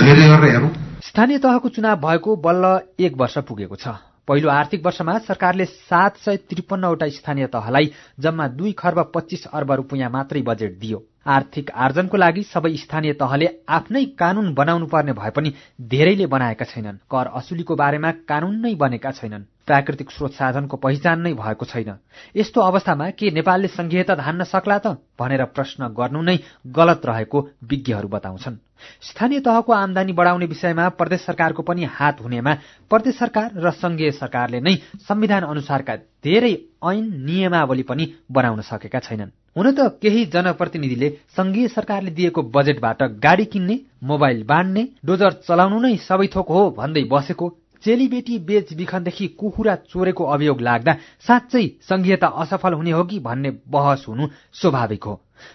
धैर्य 0.00 0.28
गरेर 0.28 0.50
हेरौँ। 0.50 0.70
स्थानीय 1.04 1.38
तहको 1.38 1.68
चुनाव 1.68 1.96
भएको 2.00 2.36
बल्ल 2.38 2.64
एक 2.98 3.12
वर्ष 3.16 3.38
पुगेको 3.44 3.76
छ। 3.76 4.00
पहिलो 4.28 4.48
आर्थिक 4.50 4.84
वर्षमा 4.84 5.18
सरकारले 5.24 5.64
सात 5.64 6.16
सय 6.24 6.36
त्रिपन्नवटा 6.48 7.08
स्थानीय 7.08 7.46
तहलाई 7.48 7.90
जम्मा 8.20 8.46
दुई 8.56 8.72
खर्ब 8.72 8.98
पच्चीस 9.14 9.46
अर्ब 9.52 9.72
रुपियाँ 9.72 10.10
मात्रै 10.10 10.42
बजेट 10.42 10.72
दियो। 10.80 10.98
आर्थिक 11.28 11.70
आर्जनको 11.70 12.16
लागि 12.16 12.42
सबै 12.42 12.72
स्थानीय 12.76 13.12
तहले 13.12 13.48
आफ्नै 13.68 14.04
कानून 14.18 14.54
बनाउनु 14.54 14.86
पर्ने 14.86 15.12
भए 15.12 15.30
पनि 15.30 15.52
धेरैले 15.80 16.26
बनाएका 16.26 16.64
छैनन्। 16.64 17.04
कर 17.04 17.26
असुलीको 17.34 17.74
बारेमा 17.76 18.10
कानून 18.24 18.54
नै 18.60 18.74
बनेका 18.74 19.10
छैनन्। 19.10 19.44
प्राकृतिक 19.66 20.10
स्रोत 20.10 20.32
साधनको 20.32 20.76
पहिचान 20.76 21.20
नै 21.20 21.32
भएको 21.34 21.64
छैन। 21.64 21.90
यस्तो 22.36 22.60
अवस्थामा 22.60 23.10
के 23.10 23.30
नेपालले 23.30 23.68
संघीयता 23.68 24.14
धान्न 24.14 24.44
सक्ला 24.44 24.78
त? 24.78 24.86
भनेर 25.20 25.44
प्रश्न 25.52 25.88
गर्नु 25.92 26.22
नै 26.22 26.36
गलत 26.66 27.02
रहेको 27.06 27.38
विज्ञहरू 27.64 28.08
बताउँछन्। 28.08 28.56
स्थानीय 29.02 29.40
तहको 29.40 29.72
आमदानी 29.72 30.12
बढाउने 30.12 30.46
विषयमा 30.46 30.88
प्रदेश 30.88 31.20
सरकारको 31.20 31.62
पनि 31.62 31.84
हात 31.84 32.20
हुनेमा 32.20 32.52
प्रदेश 32.90 33.18
सरकार 33.18 33.48
र 33.56 33.70
संघीय 33.76 34.10
सरकारले 34.16 34.60
नै 34.60 34.74
संविधान 35.04 35.42
अनुसारका 35.44 35.96
धेरै 36.24 36.54
ऐन 36.88 37.04
नियमावली 37.26 37.82
पनि 37.82 38.04
बनाउन 38.32 38.60
सकेका 38.64 38.98
छैनन्। 38.98 39.36
हुन 39.56 39.70
त 39.70 39.88
केही 40.02 40.24
जनप्रतिनिधिले 40.32 41.08
संघीय 41.36 41.68
सरकारले 41.68 42.10
दिएको 42.10 42.42
बजेटबाट 42.54 43.02
गाडी 43.22 43.44
किन्ने 43.52 43.78
मोबाइल 44.10 44.42
बाँड्ने 44.44 44.82
डोजर 45.06 45.32
चलाउनु 45.48 45.78
नै 45.80 45.96
सबै 46.04 46.26
थोक 46.34 46.48
हो 46.48 46.62
भन्दै 46.78 47.04
बसेको 47.12 47.48
चेलीबेटी 47.84 48.38
बेच 48.44 48.72
बिखनदेखि 48.74 49.26
कुखुरा 49.40 49.74
चोरेको 49.90 50.24
अभियोग 50.34 50.60
लाग्दा 50.60 50.92
साँच्चै 51.26 51.66
संघीयता 51.88 52.26
असफल 52.42 52.72
हुने 52.74 52.90
हो 52.90 53.04
कि 53.04 53.18
भन्ने 53.20 53.50
बहस 53.70 54.04
हुनु 54.08 54.26
स्वाभाविक 54.52 55.04
हो। 55.04 55.14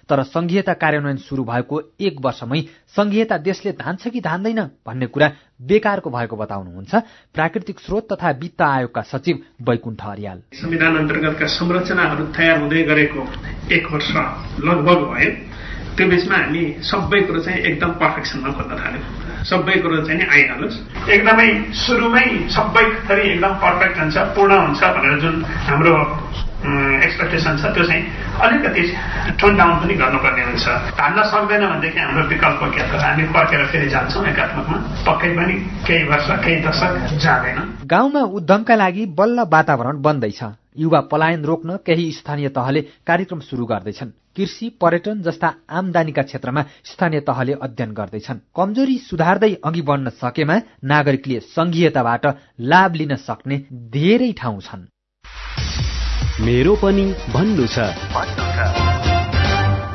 तर 0.10 0.24
संघीयता 0.24 0.74
कार्यान्वयन 0.74 1.18
शुरू 1.18 1.44
भएको 1.44 1.82
एक 2.00 2.16
वर्षमै 2.22 2.62
संघीयता 2.96 3.38
देशले 3.38 3.72
धान्छ 3.72 4.08
कि 4.08 4.22
धान्दैन 4.22 4.62
भन्ने 4.88 5.08
कुरा 5.08 5.32
बेकारको 5.62 6.10
भएको 6.10 6.36
बताउनुहुन्छ 6.36 6.96
प्राकृतिक 7.34 7.80
स्रोत 7.80 8.12
तथा 8.14 8.30
वित्त 8.42 8.62
आयोगका 8.62 9.02
सचिव 9.02 9.40
वैकुण्ठ 9.62 10.02
अरियाल 10.06 10.42
संविधान 10.54 10.98
अन्तर्गतका 10.98 11.48
संरचनाहरू 11.48 12.26
तयार 12.38 12.60
हुँदै 12.60 12.84
गरेको 12.84 13.28
एक 13.72 13.92
वर्ष 13.92 14.10
लगभग 14.64 15.00
भयो। 15.12 15.32
त्यो 15.98 16.08
बिचमा 16.10 16.38
हामी 16.38 16.64
सबै 16.82 17.22
कुरो 17.22 17.40
चाहिँ 17.40 17.62
एकदम 17.64 17.92
पर्फेक्सनमा 18.02 18.52
खोज्न 18.52 18.74
थाल्यौँ। 18.82 19.33
सबै 19.50 19.76
कुरो 19.84 19.98
चाहिँ 20.08 20.20
नि 20.20 20.26
आइहालोस्। 20.34 20.76
एकदमै 21.10 21.50
सुरुमै 21.84 22.26
सबै 22.56 22.86
थरी 23.08 23.26
एकदम 23.32 23.54
पर्फेक्ट 23.64 23.98
हुन्छ 24.00 24.18
पूर्ण 24.36 24.52
हुन्छ 24.64 24.82
भनेर 24.96 25.20
जुन 25.20 25.36
हाम्रो 25.68 25.96
एक्सपेक्टेसन 26.64 27.58
छ 27.60 27.76
त्यो 27.76 27.84
चाहिँ 27.84 28.04
अलिकति 28.40 28.84
टोन 29.36 29.58
डाउन 29.58 29.74
पनि 29.84 29.94
गर्नुपर्ने 30.00 30.44
हुन्छ। 30.48 30.66
धान्न 30.96 31.18
सक्दैन 31.28 31.64
भनेदेखि 31.68 32.00
हाम्रो 32.00 32.24
विकल्प 32.32 32.62
के 32.72 32.82
त 32.88 33.04
हामी 33.04 33.24
पर्खेर 33.36 33.66
फेरि 33.68 33.90
जान्छौँ 33.92 34.24
एकात्मकमा। 34.32 34.78
पक्कै 35.04 35.30
पनि 35.36 35.56
केही 35.84 36.04
वर्ष 36.08 36.28
केही 36.40 36.58
दशक 36.64 37.20
जाँदैन। 37.20 37.60
गाउँमा 37.84 38.22
उद्यमका 38.40 38.76
लागि 38.76 39.06
बल्ल 39.12 39.38
वातावरण 39.52 40.02
बन्दैछ। 40.02 40.42
युवा 40.80 41.00
पलायन 41.12 41.44
रोक्न 41.44 41.70
केही 41.86 42.12
स्थानीय 42.14 42.50
तहले 42.56 42.82
कार्यक्रम 43.04 43.40
शुरू 43.44 43.66
गर्दैछन्। 43.66 44.23
कृषि 44.36 44.70
पर्यटन 44.82 45.22
जस्ता 45.22 45.54
आमदानीका 45.70 46.22
क्षेत्रमा 46.22 46.62
स्थानीय 46.86 47.20
तहले 47.20 47.54
अध्ययन 47.62 47.92
गर्दैछन्। 47.94 48.40
कमजोरी 48.56 48.98
सुधार्दै 49.00 49.52
अघि 49.66 49.82
बढ्न 49.82 50.10
सकेमा 50.16 50.56
नागरिकले 50.84 51.40
संघीयताबाट 51.50 52.26
लाभ 52.72 52.96
लिन 52.96 53.16
सक्ने 53.20 53.58
धेरै 53.94 54.32
ठाउँ 54.34 54.62
छन्। 54.62 54.88
मेरो 56.42 56.76
पनि 56.76 57.06
भन्नु 57.34 57.68
छ। 57.68 57.78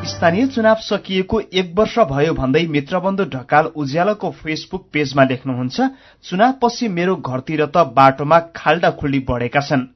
स्थानीय 0.08 0.46
चुनाव 0.46 0.76
सकिएको 0.80 1.40
एक 1.52 1.74
वर्ष 1.78 1.98
भयो 2.10 2.32
भन्दै 2.34 2.66
मित्रबन्धु 2.66 3.24
ढकाल 3.34 3.66
उज्यालोको 3.76 4.30
फेसबुक 4.40 4.88
पेजमा 4.92 5.24
लेख्नुहुन्छ 5.24 5.80
चुनावपछि 6.24 6.88
मेरो 6.88 7.16
घरतिर 7.18 7.64
त 7.66 7.84
बाटोमा 7.92 8.38
खाल्डा 8.56 8.90
खुल्डी 8.90 9.18
बढेका 9.28 9.60
छन्। 9.60 9.86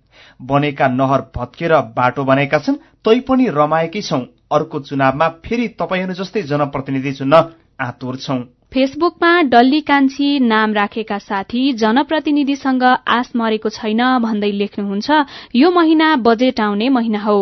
बनेका 0.42 0.86
नहर 0.90 1.20
भत्केर 1.36 1.72
बाटो 1.96 2.24
बनेका 2.24 2.58
छन् 2.58 2.76
तैपनि 3.04 3.48
रमाएकै 3.48 4.02
छौं। 4.02 4.20
अर्को 4.52 4.80
चुनावमा 4.80 5.28
फेरि 5.44 5.68
तपाईँहरू 5.80 6.14
जस्तै 6.14 6.42
जनप्रतिनिधि 6.42 7.12
चुन्न 7.12 7.42
आतुर 7.80 8.16
छौं। 8.16 8.38
फेसबुकमा 8.72 9.30
डल्ली 9.42 9.80
कान्छी 9.80 10.28
नाम 10.38 10.72
राखेका 10.72 11.18
साथी 11.18 11.62
जनप्रतिनिधिसँग 11.72 12.84
आश 13.08 13.32
मरेको 13.36 13.68
छैन 13.68 14.02
भन्दै 14.18 14.52
लेख्नुहुन्छ 14.52 15.10
यो 15.54 15.70
महिना 15.70 16.14
बजेट 16.16 16.60
आउने 16.60 16.88
महिना 16.88 17.20
हो। 17.20 17.38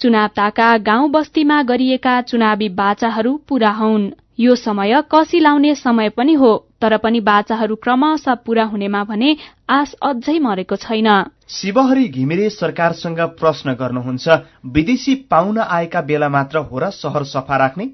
चुनाव 0.00 0.28
ताका 0.36 0.68
गाउँ 0.86 1.10
बस्तीमा 1.10 1.62
गरिएका 1.62 2.20
चुनावी 2.20 2.68
बाचाहरू 2.78 3.36
पूरा 3.48 3.70
हुन्। 3.70 4.10
यो 4.40 4.54
समय 4.54 5.02
कसी 5.12 5.38
लाउने 5.40 5.74
समय 5.74 6.08
पनि 6.08 6.34
हो 6.34 6.50
तर 6.80 6.96
पनि 6.96 7.20
बाचाहरू 7.20 7.76
क्रमशः 7.76 8.34
पूरा 8.46 8.64
हुनेमा 8.64 9.02
भने 9.04 9.36
आश 9.70 9.94
अझै 10.02 10.38
मरेको 10.38 10.76
छैन। 10.76 11.08
शिवहरी 11.48 12.08
घिमिरे 12.08 12.50
सरकारसँग 12.50 13.20
प्रश्न 13.40 13.74
गर्नुहुन्छ 13.74 14.28
विदेशी 14.66 15.14
पाउन 15.30 15.58
आएका 15.58 16.00
बेला 16.00 16.28
मात्र 16.28 16.58
हो 16.58 16.78
र 16.78 16.90
शहर 16.90 17.24
सफा 17.24 17.56
राख्ने? 17.56 17.88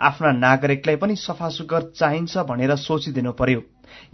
आफ्ना 0.00 0.32
नागरिकलाई 0.32 0.96
पनि 0.96 1.16
सफा 1.16 1.48
सुग्घर 1.48 1.82
चाहिन्छ 1.96 2.38
भनेर 2.48 2.74
सोचिदिनु 2.76 3.32
पर्यो। 3.32 3.60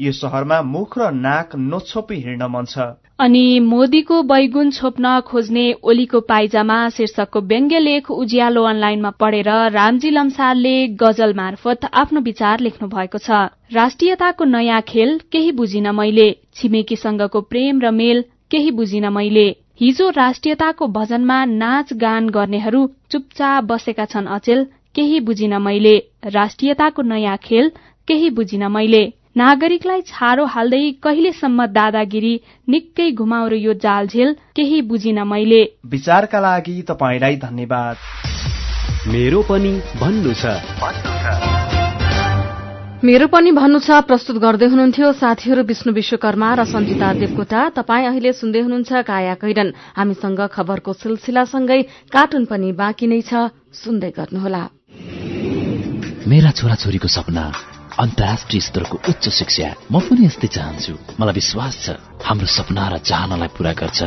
यो 0.01 0.13
शहरमा 0.13 0.61
मुख 0.65 0.99
र 0.99 1.11
नाक 1.17 1.57
नछोपी 1.57 2.21
हिँड्न 2.21 2.47
मन 2.51 2.65
छ। 2.65 2.87
अनि 3.19 3.45
मोदीको 3.61 4.23
बैगुन 4.23 4.71
छोप्न 4.71 5.21
खोज्ने 5.27 5.65
ओलीको 5.83 6.21
पाइजामा 6.31 6.79
शीर्षकको 6.97 7.41
व्यङ्ग्य 7.43 7.79
लेख 7.81 8.11
उज्यालो 8.13 8.63
अनलाइनमा 8.65 9.11
पढेर 9.21 9.49
रामजी 9.73 10.11
लम्सालले 10.11 10.77
गजल 11.03 11.33
मार्फत 11.35 11.85
आफ्नो 11.95 12.21
विचार 12.21 12.61
लेख्नु 12.61 12.89
भएको 12.89 13.19
छ। 13.19 13.31
राष्ट्रियताको 13.73 14.45
नयाँ 14.47 14.81
खेल 14.89 15.19
केही 15.33 15.53
बुझिन 15.53 15.89
मैले। 15.95 16.29
छिमेकीसँगको 16.55 17.41
प्रेम 17.53 17.81
र 17.81 17.91
मेल 17.91 18.25
केही 18.51 18.71
बुझिन 18.73 19.09
मैले। 19.13 19.49
हिजो 19.81 20.09
राष्ट्रियताको 20.17 20.87
भजनमा 20.93 21.45
नाच 21.45 21.93
गान 22.01 22.29
गर्नेहरू 22.31 22.87
चुपचाप 23.11 23.65
बसेका 23.65 24.05
छन् 24.13 24.33
अचेल 24.37 24.65
केही 24.95 25.21
बुझिन 25.21 25.57
मैले। 25.63 25.97
राष्ट्रियताको 26.33 27.03
नयाँ 27.03 27.37
खेल 27.43 27.71
केही 28.09 28.31
बुझिन 28.31 28.67
मैले। 28.73 29.05
नागरिकलाई 29.37 30.01
छारो 30.09 30.45
हाल्दै 30.49 30.85
कहिलेसम्म 31.05 31.65
दादागिरी 31.69 32.35
निकै 32.69 33.09
घुमाउरो 33.21 33.57
यो 33.57 33.73
जालझेल 33.85 34.31
केही 34.57 34.81
बुझिन 34.89 35.19
मैले। 35.29 35.59
विचारका 35.85 36.41
लागि 36.41 36.77
तपाईँलाई 36.89 37.37
धन्यवाद। 37.37 37.97
मेरो 39.13 39.43
पनि 39.51 39.73
भन्नु 40.01 40.33
छ। 40.41 40.57
मेरो 43.05 43.27
पनि 43.29 43.53
भन्नु 43.61 43.79
छ 43.85 44.01
प्रस्तुत 44.09 44.41
गर्दै 44.41 44.73
हुनुहुन्थ्यो 44.73 45.13
साथीहरू 45.21 45.69
विष्णु 45.69 45.93
विश्वकर्मा 45.93 46.49
र 46.57 46.65
सञ्जिता 46.73 47.13
देवकोटा। 47.21 47.69
तपाईँ 47.77 48.09
अहिले 48.09 48.33
सुन्दै 48.33 48.61
हुनुहुन्छ 48.65 49.05
काया 49.05 49.35
कैरन। 49.37 49.69
हामीसँग 50.01 50.41
खबरको 50.49 50.93
सिलसिलासँगै 50.97 51.81
कार्टुन 52.09 52.45
पनि 52.49 52.73
बाँकी 52.73 53.07
नै 53.13 53.21
छ 53.21 53.53
सुन्दै 53.85 54.11
गर्नुहोला। 54.17 54.65
मेरा 56.25 56.51
छोराछोरीको 56.57 57.09
सपना 57.13 57.76
अन्तर्राष्ट्रिय 57.99 58.61
स्तरको 58.61 58.97
उच्च 59.09 59.29
शिक्षा। 59.29 59.69
म 59.93 60.01
पनि 60.05 60.27
यस्तै 60.27 60.49
चाहन्छु। 60.53 60.93
मलाई 61.21 61.35
विश्वास 61.35 61.75
छ 61.85 61.97
हाम्रो 62.21 62.47
सपना 62.47 62.85
र 62.93 62.99
चाहनालाई 63.01 63.49
पूरा 63.57 63.73
गर्छ 63.73 64.01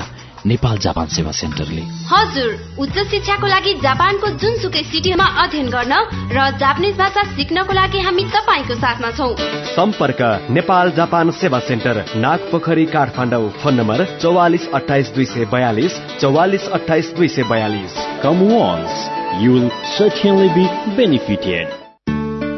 नेपाल 0.45 0.77
जापान 0.77 1.07
सेवा 1.11 1.31
सेन्टरले। 1.35 1.83
हजुर 2.07 2.49
उच्च 2.79 2.97
शिक्षाको 3.11 3.47
लागि 3.47 3.73
जापानको 3.83 4.27
जुनसुकै 4.39 4.83
सिटीमा 4.91 5.25
अध्ययन 5.43 5.67
गर्न 5.69 5.93
र 6.31 6.37
जापानिज 6.61 6.95
भाषा 7.01 7.23
सिक्नको 7.35 7.73
लागि 7.73 7.99
हामी 8.07 8.23
तपाईँको 8.29 8.75
साथमा 8.77 9.09
छौ। 9.17 9.27
सम्पर्क 9.73 10.21
Nepal 10.53 10.91
Japan 10.95 11.31
Sewa 11.41 11.59
centre 11.67 11.95
Nagpokhari 12.15 12.85
Kathmandu. 12.93 13.49
Phone 13.57 13.73
number 13.73 14.05
चौवालिस 14.21 14.69
अठाइस 14.79 15.11
दुई 15.17 15.25
सय 15.25 15.45
बयालिस 15.49 15.99
चौवालिस 16.21 16.69
अठाइस 16.77 17.13
दुई 17.17 17.27
सय 17.27 17.43
बयालिस। 17.51 17.99
Come 18.23 18.47
once 18.53 18.95
you 19.41 19.51
will 19.53 19.69
certainly 19.97 20.49
be 20.55 20.65
benefited 20.95 21.78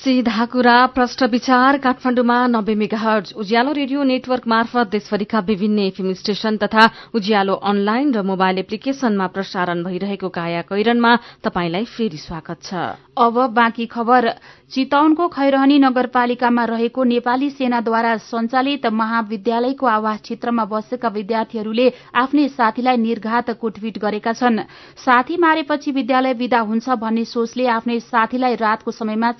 सीधा 0.00 0.44
कुरा 0.46 0.74
प्रश्न 0.96 1.26
विचार 1.28 1.76
काठमाडौँमा 1.76 2.36
नब्बे 2.46 2.74
मेगाहर्ज। 2.74 3.32
उज्यालो 3.36 3.72
रेडियो 3.72 4.02
नेटवर्क 4.02 4.46
मार्फत 4.48 4.88
देशभरिका 4.90 5.38
विभिन्न 5.44 5.78
एफएम 5.92 6.12
स्टेशन 6.16 6.56
तथा 6.56 6.88
उज्यालो 7.14 7.54
अनलाइन 7.60 8.14
र 8.14 8.22
मोबाइल 8.24 8.58
एप्लिकेशनमा 8.58 9.26
प्रसारण 9.28 9.84
भइरहेको 9.84 10.28
काया 10.32 10.62
कैरनमा 10.64 11.12
तपाईंलाई 11.44 11.84
फेरि 11.84 12.16
स्वागत 12.16 12.58
छ। 12.64 12.96
अब 13.20 13.36
बाँकी 13.52 13.86
खबर। 13.86 14.28
चितौनको 14.72 15.26
खैरहनी 15.28 15.78
नगरपालिकामा 15.78 16.64
रहेको 16.64 17.04
नेपाली 17.04 17.50
सेनाद्वारा 17.50 18.16
सञ्चालित 18.24 18.86
महाविद्यालयको 18.86 19.86
आवास 19.86 20.20
क्षेत्रमा 20.22 20.64
बसेका 20.64 21.08
विद्यार्थीहरूले 21.10 21.88
आफ्नै 22.14 22.46
साथीलाई 22.48 22.96
निर्घात 22.96 23.50
कुटपिट 23.60 23.98
गरेका 23.98 24.32
छन्। 24.32 24.58
साथी 24.96 25.36
मारेपछि 25.36 25.90
विद्यालय 25.90 26.32
विदा 26.32 26.60
हुन्छ 26.62 26.88
भन्ने 26.96 27.24
सोचले 27.26 27.66
आफ्नै 27.68 27.98
साथीलाई 28.00 28.54
रातको 28.56 28.90
समयमा 28.92 29.32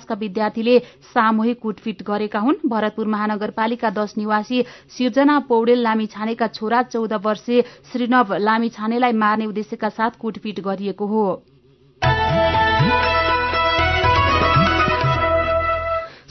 छात्रावासका 0.00 0.14
विद्यार्थीले 0.16 0.78
सामूहिक 1.12 1.60
कुटपिट 1.60 2.02
गरेका 2.02 2.38
हुन्। 2.38 2.56
भरतपुर 2.64 3.06
महानगरपालिका 3.06 3.90
दश 3.90 4.14
निवासी 4.16 4.62
सिर्जना 4.96 5.38
पौडेल 5.48 5.80
लामिछानेका 5.82 6.46
छोरा 6.48 6.82
चौध 6.82 7.12
वर्षीय 7.20 7.62
श्रीनव 7.92 8.34
लामिछानेलाई 8.38 9.12
मार्ने 9.12 9.46
उद्देश्यका 9.46 9.88
साथ 9.90 10.10
कुटपिट 10.20 10.60
गरिएको 10.60 11.06
हो। 11.06 11.24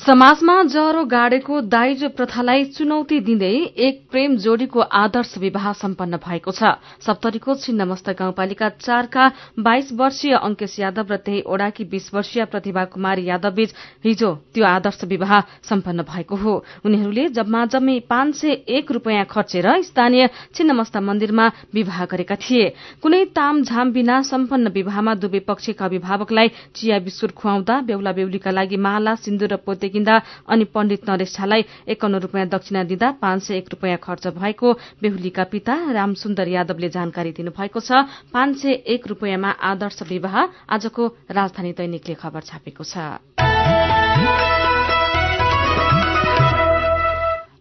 समाजमा 0.09 0.53
जरो 0.73 1.03
गाडेको 1.05 1.59
दाइजो 1.69 2.07
प्रथालाई 2.17 2.63
चुनौती 2.73 3.19
दिँदै 3.21 3.49
एक 3.87 3.97
प्रेम 4.09 4.35
जोडीको 4.41 4.81
आदर्श 4.99 5.33
विवाह 5.37 5.65
सम्पन्न 5.77 6.17
भएको 6.17 6.51
छ। 6.51 6.71
सप्तरीको 7.05 7.53
छिन्नमस्त 7.55 8.09
गाउँपालिका 8.17 8.69
चारका 8.79 9.25
बाइस 9.61 9.91
वर्षीय 9.93 10.33
अंकेश 10.39 10.79
यादव 10.79 11.13
र 11.13 11.17
त्यही 11.19 11.41
ओडाकी 11.45 11.83
बीस 11.85 12.09
वर्षीय 12.13 12.45
प्रतिभा 12.49 12.85
कुमारी 12.89 13.25
यादवबीच 13.27 13.73
हिजो 14.05 14.33
त्यो 14.49 14.65
आदर्श 14.65 15.03
विवाह 15.05 15.33
सम्पन्न 15.69 16.01
भएको 16.09 16.35
हो। 16.35 16.53
उनीहरूले 16.81 17.27
जम्मा 17.37 17.65
जम्मी 17.69 17.99
पाँच 18.09 18.35
सय 18.35 18.57
एक 18.79 18.91
रूपियाँ 18.91 19.25
खर्चेर 19.29 19.69
स्थानीय 19.83 20.27
छिन्नमस्ता 20.57 20.99
मन्दिरमा 21.05 21.47
विवाह 21.69 22.03
गरेका 22.09 22.35
थिए। 22.41 22.65
कुनै 22.97 23.21
तामझाम 23.37 23.93
बिना 23.93 24.21
सम्पन्न 24.25 24.73
विवाहमा 24.73 25.15
दुवै 25.21 25.45
पक्षका 25.45 25.85
अभिभावकलाई 25.85 26.47
चिया 26.73 26.99
बिस्कुट 27.05 27.37
खुवाउँदा 27.37 27.79
बेहुला 27.85 28.11
बेहुलीका 28.17 28.57
लागि 28.57 28.77
माला 28.81 29.15
सिन्दुर 29.21 29.53
र 29.53 29.61
पोते 29.61 29.98
किन्दा 29.99 30.15
अनि 30.47 30.63
पण्डित 30.71 31.03
नरेश 31.09 31.35
झालाई 31.35 31.61
एकाउन्न 31.91 32.19
रूपियाँ 32.23 32.47
दक्षिणा 32.47 32.83
दिँदा 32.87 33.11
पाँच 33.19 33.43
सय 33.43 33.57
एक 33.57 33.67
रूपियाँ 33.75 33.99
खर्च 33.99 34.27
भएको 34.39 34.73
बेहुलीका 35.03 35.43
पिता 35.51 35.75
रामसुन्दर 35.91 36.47
यादवले 36.47 36.89
जानकारी 36.89 37.31
दिनुभएको 37.35 37.79
छ। 37.79 38.07
पाँच 38.31 38.57
सय 38.57 38.71
एक 38.87 39.07
रूपियाँमा 39.07 39.51
आदर्श 39.59 39.99
विवाह 40.07 40.35
आजको 40.71 41.07
राजधानी 41.29 41.71
दैनिकले 41.75 42.15
खबर 42.15 42.41
छापेको 42.47 42.83
छ। 42.83 44.48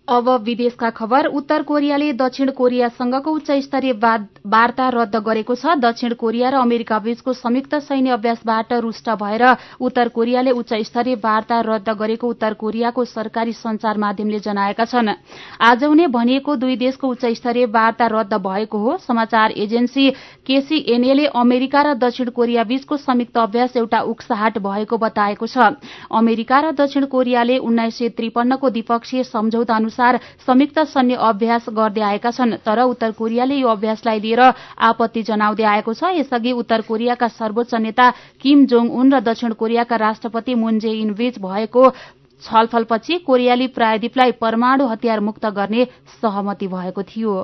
अब 0.08 0.28
विदेशका 0.42 0.88
खबर। 0.90 1.26
उत्तर 1.28 1.62
कोरियाले 1.62 2.12
दक्षिण 2.14 2.50
कोरियासँगको 2.50 3.30
उच्च 3.30 3.50
स्तरीय 3.62 3.92
वार्ता 3.92 4.88
रद्द 4.88 5.16
गरेको 5.18 5.54
छ। 5.54 5.74
दक्षिण 5.78 6.12
कोरिया 6.14 6.48
र 6.48 6.54
अमेरिका 6.56 6.98
बीचको 6.98 7.32
संयुक्त 7.34 7.74
सैन्य 7.84 8.10
अभ्यासबाट 8.10 8.72
रुष्ट 8.80 9.10
भएर 9.20 9.44
उत्तर 9.78 10.08
कोरियाले 10.08 10.50
उच्च 10.52 10.72
स्तरीय 10.82 11.14
वार्ता 11.16 11.60
रद्द 11.60 11.88
गरेको 11.94 12.28
उत्तर 12.28 12.54
कोरियाको 12.54 13.04
सरकारी 13.06 13.52
संचार 13.54 13.98
माध्यमले 13.98 14.38
जनाएका 14.40 14.84
छन्। 14.86 15.12
आज 15.60 15.84
हुने 15.84 16.06
भनिएको 16.08 16.56
दुई 16.56 16.76
देशको 16.78 17.08
उच्च 17.08 17.24
स्तरीय 17.36 17.66
वार्ता 17.68 18.06
रद्द 18.08 18.34
भएको 18.40 18.78
हो। 18.78 18.96
समाचार 19.04 19.52
एजेन्सी 19.58 20.08
केसीएनएले 20.46 21.26
अमेरिका 21.36 21.82
र 21.82 21.94
दक्षिण 21.98 22.30
कोरिया 22.32 22.64
बीचको 22.64 22.96
संयुक्त 22.96 23.38
अभ्यास 23.38 23.76
एउटा 23.76 24.00
उक्साहाट 24.08 24.58
भएको 24.60 24.96
बताएको 24.98 25.46
छ। 25.46 25.68
अमेरिका 26.14 26.60
र 26.60 26.72
दक्षिण 26.74 27.04
कोरियाले 27.12 27.58
उन्नाइस 27.60 27.98
सय 27.98 28.08
त्रिपन्नको 28.16 28.70
द्विपक्षीय 28.70 29.22
सम्झौता 29.26 29.78
अनुसार 30.00 30.20
संयुक्त 30.46 30.78
सैन्य 30.88 31.14
अभ्यास 31.20 31.66
गर्दै 31.70 32.00
आएका 32.00 32.30
छन् 32.30 32.52
तर 32.62 32.78
उत्तर 32.84 33.11
कोरियाले 33.12 33.54
यो 33.56 33.68
अभ्यासलाई 33.68 34.20
लिएर 34.20 34.40
आपत्ति 34.80 35.22
जनाउँदै 35.22 35.64
आएको 35.64 35.92
छ। 35.92 36.14
यसअघि 36.14 36.52
उत्तर 36.54 36.80
कोरियाका 36.87 37.28
सर्वोच्च 37.28 37.74
नेता 37.76 38.11
किम 38.40 38.66
जोङ 38.66 38.88
उन 38.90 39.12
र 39.12 39.20
दक्षिण 39.20 39.52
कोरियाका 39.58 39.96
राष्ट्रपति 39.98 40.54
मुन 40.54 40.78
जे 40.78 40.90
इन 41.02 41.14
बीच 41.14 41.38
भएको 41.42 41.90
छलफलपछि 42.42 43.18
कोरियाली 43.26 43.66
प्रायद्वीपलाई 43.74 44.32
परमाणु 44.38 44.87
हतियार 44.87 45.20
मुक्त 45.20 45.46
गर्ने 45.50 45.84
सहमति 46.22 46.66
भएको 46.68 47.02
थियो। 47.02 47.34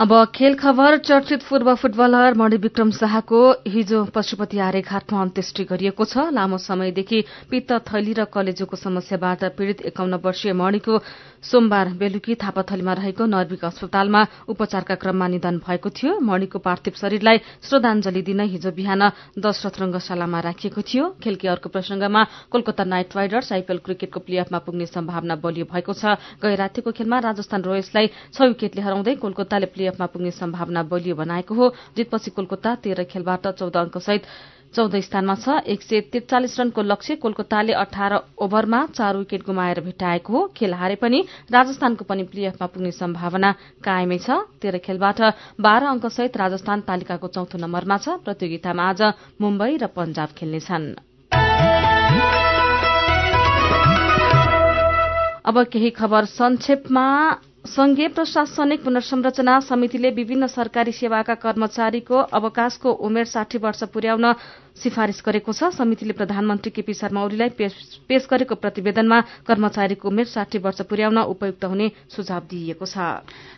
अब 0.00 0.12
खेल 0.34 0.54
खबर 0.56 0.96
चर्चित 0.98 1.42
पूर्व 1.44 1.74
फुटबलर 1.76 2.34
मणिविक्रम 2.34 2.90
शाहको 2.90 3.40
हिजो 3.68 3.98
पशुपति 4.14 4.58
आर्यघाटमा 4.66 5.20
अन्त्येष्टि 5.20 5.64
गरिएको 5.68 6.04
छ। 6.04 6.24
लामो 6.32 6.58
समयदेखि 6.58 7.20
पित्त 7.50 7.72
थैली 7.84 8.12
र 8.16 8.24
कलेजोको 8.32 8.76
समस्याबाट 8.80 9.44
पीड़ित 9.60 9.80
एकाउन्न 9.92 10.20
वर्षीय 10.24 10.52
मणिको 10.56 10.96
सोमबार 11.42 11.88
बेलुकी 11.96 12.34
थापाथलीमा 12.36 12.92
रहेको 12.92 13.26
नर्विक 13.26 13.64
अस्पतालमा 13.64 14.20
उपचारका 14.48 14.94
क्रममा 14.94 15.26
निधन 15.28 15.56
भएको 15.64 15.88
थियो। 15.90 16.18
मणिको 16.20 16.58
पार्थिव 16.60 16.94
शरीरलाई 17.00 17.38
श्रद्धांजलि 17.64 18.22
दिन 18.22 18.40
हिजो 18.52 18.70
बिहान 18.70 19.02
दशरथ 19.40 19.80
रंगशालामा 19.80 20.40
राखिएको 20.40 20.82
थियो। 20.82 21.04
खेलकी 21.16 21.48
अर्को 21.48 21.68
प्रसंगमा 21.72 22.22
कोलकाता 22.52 22.84
नाइट 22.84 23.16
राइडर्स 23.16 23.52
आइपीएल 23.52 23.78
क्रिकेटको 23.80 24.20
प्लेअफमा 24.20 24.58
पुग्ने 24.60 24.86
सम्भावना 24.86 25.34
बलियो 25.40 25.64
भएको 25.64 25.92
छ। 25.96 26.20
गै 26.44 26.54
रातिको 26.54 26.92
खेलमा 26.92 27.18
राजस्थान 27.24 27.60
रोयल्सलाई 27.64 28.06
छ 28.36 28.36
विकेटले 28.52 28.82
हराउँदै 28.82 29.14
कोलकाताले 29.16 29.66
प्लेअफमा 29.72 30.06
पुग्ने 30.12 30.30
सम्भावना 30.36 30.82
बलियो 30.92 31.14
बनाएको 31.16 31.54
हो। 31.54 31.72
जितपछि 31.96 32.30
कोलकाता 32.36 32.74
तेह्र 32.84 33.04
खेलबाट 33.08 33.56
चौध 33.56 33.76
अंकसहित 33.76 34.22
चौध 34.70 34.94
स्थानमा 34.96 35.34
छ। 35.34 35.66
एक 35.66 35.82
सय 35.82 36.00
त्रिचालिस 36.10 36.54
रनको 36.60 36.82
लक्ष्य 36.82 37.14
कोलकाताले 37.18 37.72
अठार 37.74 38.12
ओभरमा 38.38 38.80
चार 38.94 39.16
विकेट 39.16 39.42
गुमाएर 39.42 39.80
भेटाएको 39.82 40.30
हो। 40.30 40.46
खेल 40.54 40.74
हारे 40.74 40.94
पनि 40.94 41.18
राजस्थानको 41.50 42.04
पनि 42.06 42.22
प्लेअफमा 42.30 42.66
पुग्ने 42.70 42.92
सम्भावना 42.94 43.50
कायमै 43.82 44.18
छ। 44.18 44.46
तेह्र 44.62 44.78
खेलबाट 44.78 45.20
बाह्र 45.58 45.84
अंकसहित 45.90 46.36
राजस्थान 46.36 46.80
तालिकाको 46.86 47.26
चौथो 47.28 47.58
नम्बरमा 47.58 47.96
छ। 47.98 48.22
प्रतियोगितामा 48.22 48.82
आज 48.88 49.02
मुम्बई 49.40 49.76
र 49.76 49.86
पंजाब 49.90 50.28
खेल्नेछन्। 50.38 50.86
अब 55.40 55.56
केही 55.66 55.90
खबर 55.90 56.24
संक्षेपमा। 56.30 57.06
संघीय 57.70 58.06
प्रशासनिक 58.10 58.82
पुनर्संरचना 58.84 59.58
समितिले 59.62 60.10
विभिन्न 60.10 60.46
सरकारी 60.50 60.92
सेवाका 60.92 61.34
कर्मचारीको 61.42 62.22
अवकाशको 62.34 62.92
उमेर 63.08 63.24
साठी 63.28 63.58
वर्ष 63.62 63.82
पुर्याउन 63.94 64.32
सिफारिश 64.80 65.22
गरेको 65.22 65.52
छ। 65.52 65.70
समितिले 65.72 66.12
प्रधानमन्त्री 66.14 66.70
केपी 66.72 66.94
शर्मा 66.94 67.24
ओलीलाई 67.24 67.48
पेश 68.08 68.26
गरेको 68.30 68.54
प्रतिवेदनमा 68.56 69.20
कर्मचारीको 69.46 70.08
उमेर 70.08 70.26
साठी 70.26 70.58
वर्ष 70.60 70.80
पुर्याउन 70.88 71.18
उपयुक्त 71.30 71.64
हुने 71.64 71.90
सुझाव 72.08 72.42
दिइएको 72.50 72.86
छ। 72.86 72.96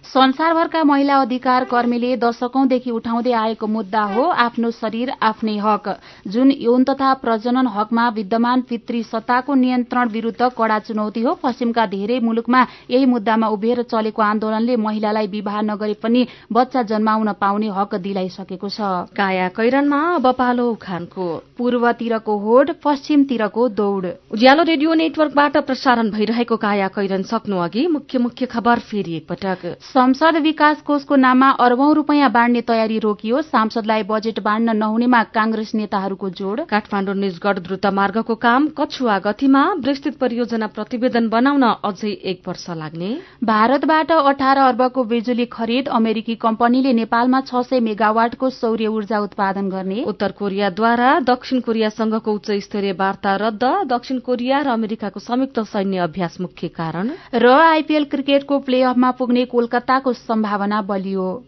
संसारभरका 0.04 0.82
महिला 0.84 1.16
अधिकार 1.22 1.64
कर्मीले 1.66 2.16
दशकौंदेखि 2.18 2.90
उठाउँदै 2.92 3.32
आएको 3.34 3.66
मुद्दा 3.68 4.02
हो 4.12 4.24
आफ्नो 4.44 4.70
शरीर 4.72 5.12
आफ्नै 5.22 5.56
हक। 5.58 5.86
जुन 6.26 6.50
यौन 6.52 6.84
तथा 6.84 7.12
प्रजनन 7.22 7.66
हकमा 7.68 8.08
विद्यमान 8.12 8.60
पितृ 8.68 9.02
सत्ताको 9.04 9.54
नियन्त्रण 9.54 10.08
विरूद्ध 10.10 10.50
कड़ा 10.52 10.78
चुनौती 10.80 11.22
हो 11.22 11.34
पश्चिमका 11.42 11.86
धेरै 11.88 12.18
मुलुकमा 12.20 12.66
यही 12.90 13.06
मुद्दामा 13.06 13.46
उभिएर 13.48 13.82
चलेको 13.84 14.22
आन्दोलनले 14.22 14.76
महिलालाई 14.78 15.26
विवाह 15.28 15.60
नगरे 15.62 15.94
पनि 16.02 16.26
बच्चा 16.52 16.82
जन्माउन 16.84 17.32
पाउने 17.38 17.68
हक 17.70 17.94
दिलाइसकेको 18.02 18.68
छ। 18.68 18.80
काया 19.14 19.48
कैरनमा 19.54 20.00
अब 20.14 20.26
पालो 20.34 20.66
उखानको 21.12 21.56
पूर्वतिरको 21.58 22.36
होड 22.38 22.70
पश्चिमतिरको 22.84 23.68
दौड़। 23.70 24.06
उज्यालो 24.32 24.62
रेडियो 24.62 24.94
नेटवर्कबाट 24.94 25.56
प्रसारण 25.58 26.10
भइरहेको 26.10 26.56
काया 26.56 26.88
कैरन 26.88 27.22
सक्नु 27.22 27.56
अघि 27.58 27.86
मुख्य 27.88 28.18
मुख्य 28.18 28.46
खबर 28.46 28.78
फेरि 28.80 29.16
एकपटक। 29.16 29.76
संसद 29.84 30.36
विकास 30.42 30.80
कोषको 30.82 31.16
नाममा 31.16 31.50
अरबौं 31.60 31.94
रूपियाँ 31.94 32.30
बाँड्ने 32.32 32.60
तयारी 32.62 32.98
रोकियो। 32.98 33.42
सांसदलाई 33.44 34.02
बजेट 34.02 34.40
बाँड्न 34.40 34.76
नहुनेमा 34.76 35.22
कांग्रेस 35.30 35.74
नेताहरूको 35.74 36.30
जोड़। 36.32 36.60
काठमाडौँ 36.64 37.14
निजगढ़ 37.14 37.58
द्रुत 37.60 37.86
मार्गको 37.92 38.34
काम 38.36 38.68
कछुवा 38.78 39.18
गतिमा। 39.20 39.62
विस्तृत 39.84 40.16
परियोजना 40.18 40.66
प्रतिवेदन 40.68 41.28
बनाउन 41.28 41.62
अझै 41.84 42.10
एक 42.24 42.48
वर्ष 42.48 42.66
लाग्ने। 42.72 43.10
भारतबाट 43.44 44.12
अठार 44.12 44.58
अर्बको 44.58 45.04
बिजुली 45.04 45.46
खरिद 45.48 45.88
अमेरिकी 45.92 46.34
कम्पनीले 46.40 46.92
नेपालमा 46.94 47.40
छ 47.42 47.62
सय 47.62 47.80
मेगावाटको 47.82 48.50
सौर्य 48.52 48.86
ऊर्जा 48.88 49.18
उत्पादन 49.20 49.68
गर्ने। 49.70 50.02
उत्तर 50.04 50.32
कोरियाद्वारा 50.32 50.91
दक्षिण 51.00 51.60
कोरियासँगको 51.60 52.32
उच्च 52.32 52.50
स्तरीय 52.50 52.92
वार्ता 52.92 53.36
रद्द। 53.36 53.64
दक्षिण 53.86 54.18
कोरिया 54.18 54.60
र 54.60 54.68
अमेरिकाको 54.68 55.20
संयुक्त 55.20 55.60
सैन्य 55.60 55.98
अभ्यास 55.98 56.40
मुख्य 56.40 56.68
कारण। 56.68 57.10
र 57.34 57.46
आइपीएल 57.48 58.04
क्रिकेटको 58.04 58.58
प्ले 58.58 58.82
अफमा 58.82 59.10
पुग्ने 59.10 59.44
कोलकाताको 59.44 60.12
सम्भावना 60.12 60.82
बलियो। 60.82 61.44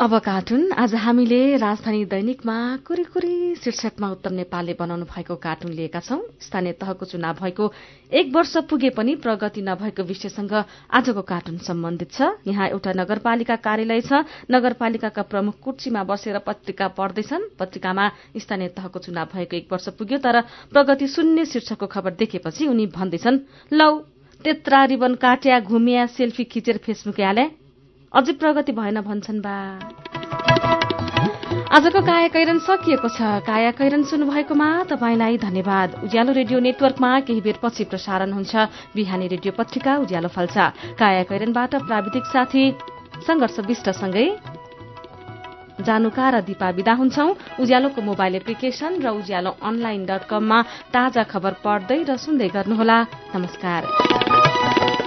अब 0.00 0.16
कार्टुन। 0.24 0.70
आज 0.72 0.94
हामीले 0.96 1.56
राजधानी 1.56 2.04
दैनिकमा 2.08 2.54
कुरी 2.88 3.54
शीर्षकमा 3.54 4.08
उत्तर 4.10 4.30
नेपालले 4.32 4.74
बनाउनु 4.78 5.04
भएको 5.04 5.34
कार्टुन 5.36 5.72
लिएका 5.72 6.00
छौं। 6.00 6.18
स्थानीय 6.40 6.72
तहको 6.80 7.04
चुनाव 7.04 7.34
भएको 7.36 7.70
एक 8.12 8.32
वर्ष 8.34 8.56
पुगे 8.70 8.90
पनि 8.96 9.14
प्रगति 9.20 9.62
नभएको 9.62 10.02
विषयसँग 10.02 10.52
आजको 10.90 11.22
कार्टुन 11.22 11.58
सम्बन्धित 11.60 12.12
छ। 12.12 12.32
यहाँ 12.48 12.68
एउटा 12.70 12.92
नगरपालिका 12.96 13.56
कार्यालय 13.60 14.00
छ। 14.00 14.24
नगरपालिकाका 14.50 15.22
प्रमुख 15.28 15.60
कुर्सीमा 15.60 16.04
बसेर 16.08 16.38
पत्रिका 16.48 16.88
पढ्दैछन्। 16.96 17.48
पत्रिकामा 17.60 18.08
स्थानीय 18.38 18.68
तहको 18.72 18.98
चुनाव 19.04 19.28
भएको 19.36 19.56
एक 19.56 19.68
वर्ष 19.72 19.88
पुग्यो 20.00 20.18
तर 20.18 20.40
प्रगति 20.72 21.08
शून्य 21.12 21.44
शीर्षकको 21.44 21.86
खबर 21.86 22.16
देखेपछि 22.16 22.66
उनी 22.66 22.86
भन्दैछन् 22.96 23.38
लौ 23.72 23.92
तेत्रा 24.40 24.84
रिबन 24.86 25.14
काट्या 25.20 25.60
घुमिया 25.60 26.06
सेल्फी 26.16 26.44
खिचेर 26.48 26.76
फेसबुक 26.80 27.20
हाले 27.20 27.59
अझै 28.12 28.32
प्रगति 28.42 28.72
भएन 28.74 29.00
भन्छन् 29.06 29.40
बा। 29.40 29.56
आजको 31.70 32.00
काया 32.02 32.28
कैरन 32.34 32.58
सकिएको 32.58 33.08
छ। 33.08 33.46
काया 33.46 33.70
कैरन 33.78 34.02
सुन्नुभएकोमा 34.10 34.68
तपाईँलाई 34.90 35.38
धन्यवाद। 35.38 35.88
उज्यालो 36.04 36.32
रेडियो 36.34 36.58
नेटवर्कमा 36.58 37.10
केही 37.22 37.40
बेर 37.40 37.58
पछि 37.62 37.84
प्रसारण 37.86 38.32
हुन्छ। 38.34 38.52
बिहानी 38.98 39.26
रेडियो 39.30 39.52
पत्रिका 39.54 39.96
उज्यालो 40.02 40.28
फल्छ 40.28 40.56
काया 40.98 41.22
कैरनबाट 41.30 41.72
प्राविधिक 41.86 42.24
साथी 42.34 42.64
संघर्ष 43.22 43.56
विष्टसँगै 43.70 44.26
जानुका 45.86 46.26
र 46.34 46.40
दिपा 46.50 46.68
विदा 46.76 46.94
हुन्छौ। 46.98 47.26
उज्यालोको 47.62 48.00
मोबाइल 48.02 48.34
एप्लिकेशन 48.42 48.98
र 48.98 49.14
उज्यालो 49.22 49.54
अनलाइन 49.62 50.02
डट 50.10 50.26
कममा 50.26 50.58
ताजा 50.90 51.22
खबर 51.30 51.62
पढ्दै 51.62 52.02
र 52.10 52.18
सुन्दै 52.18 52.48
गर्नुहोला। 52.50 52.98
नमस्कार। 53.38 54.99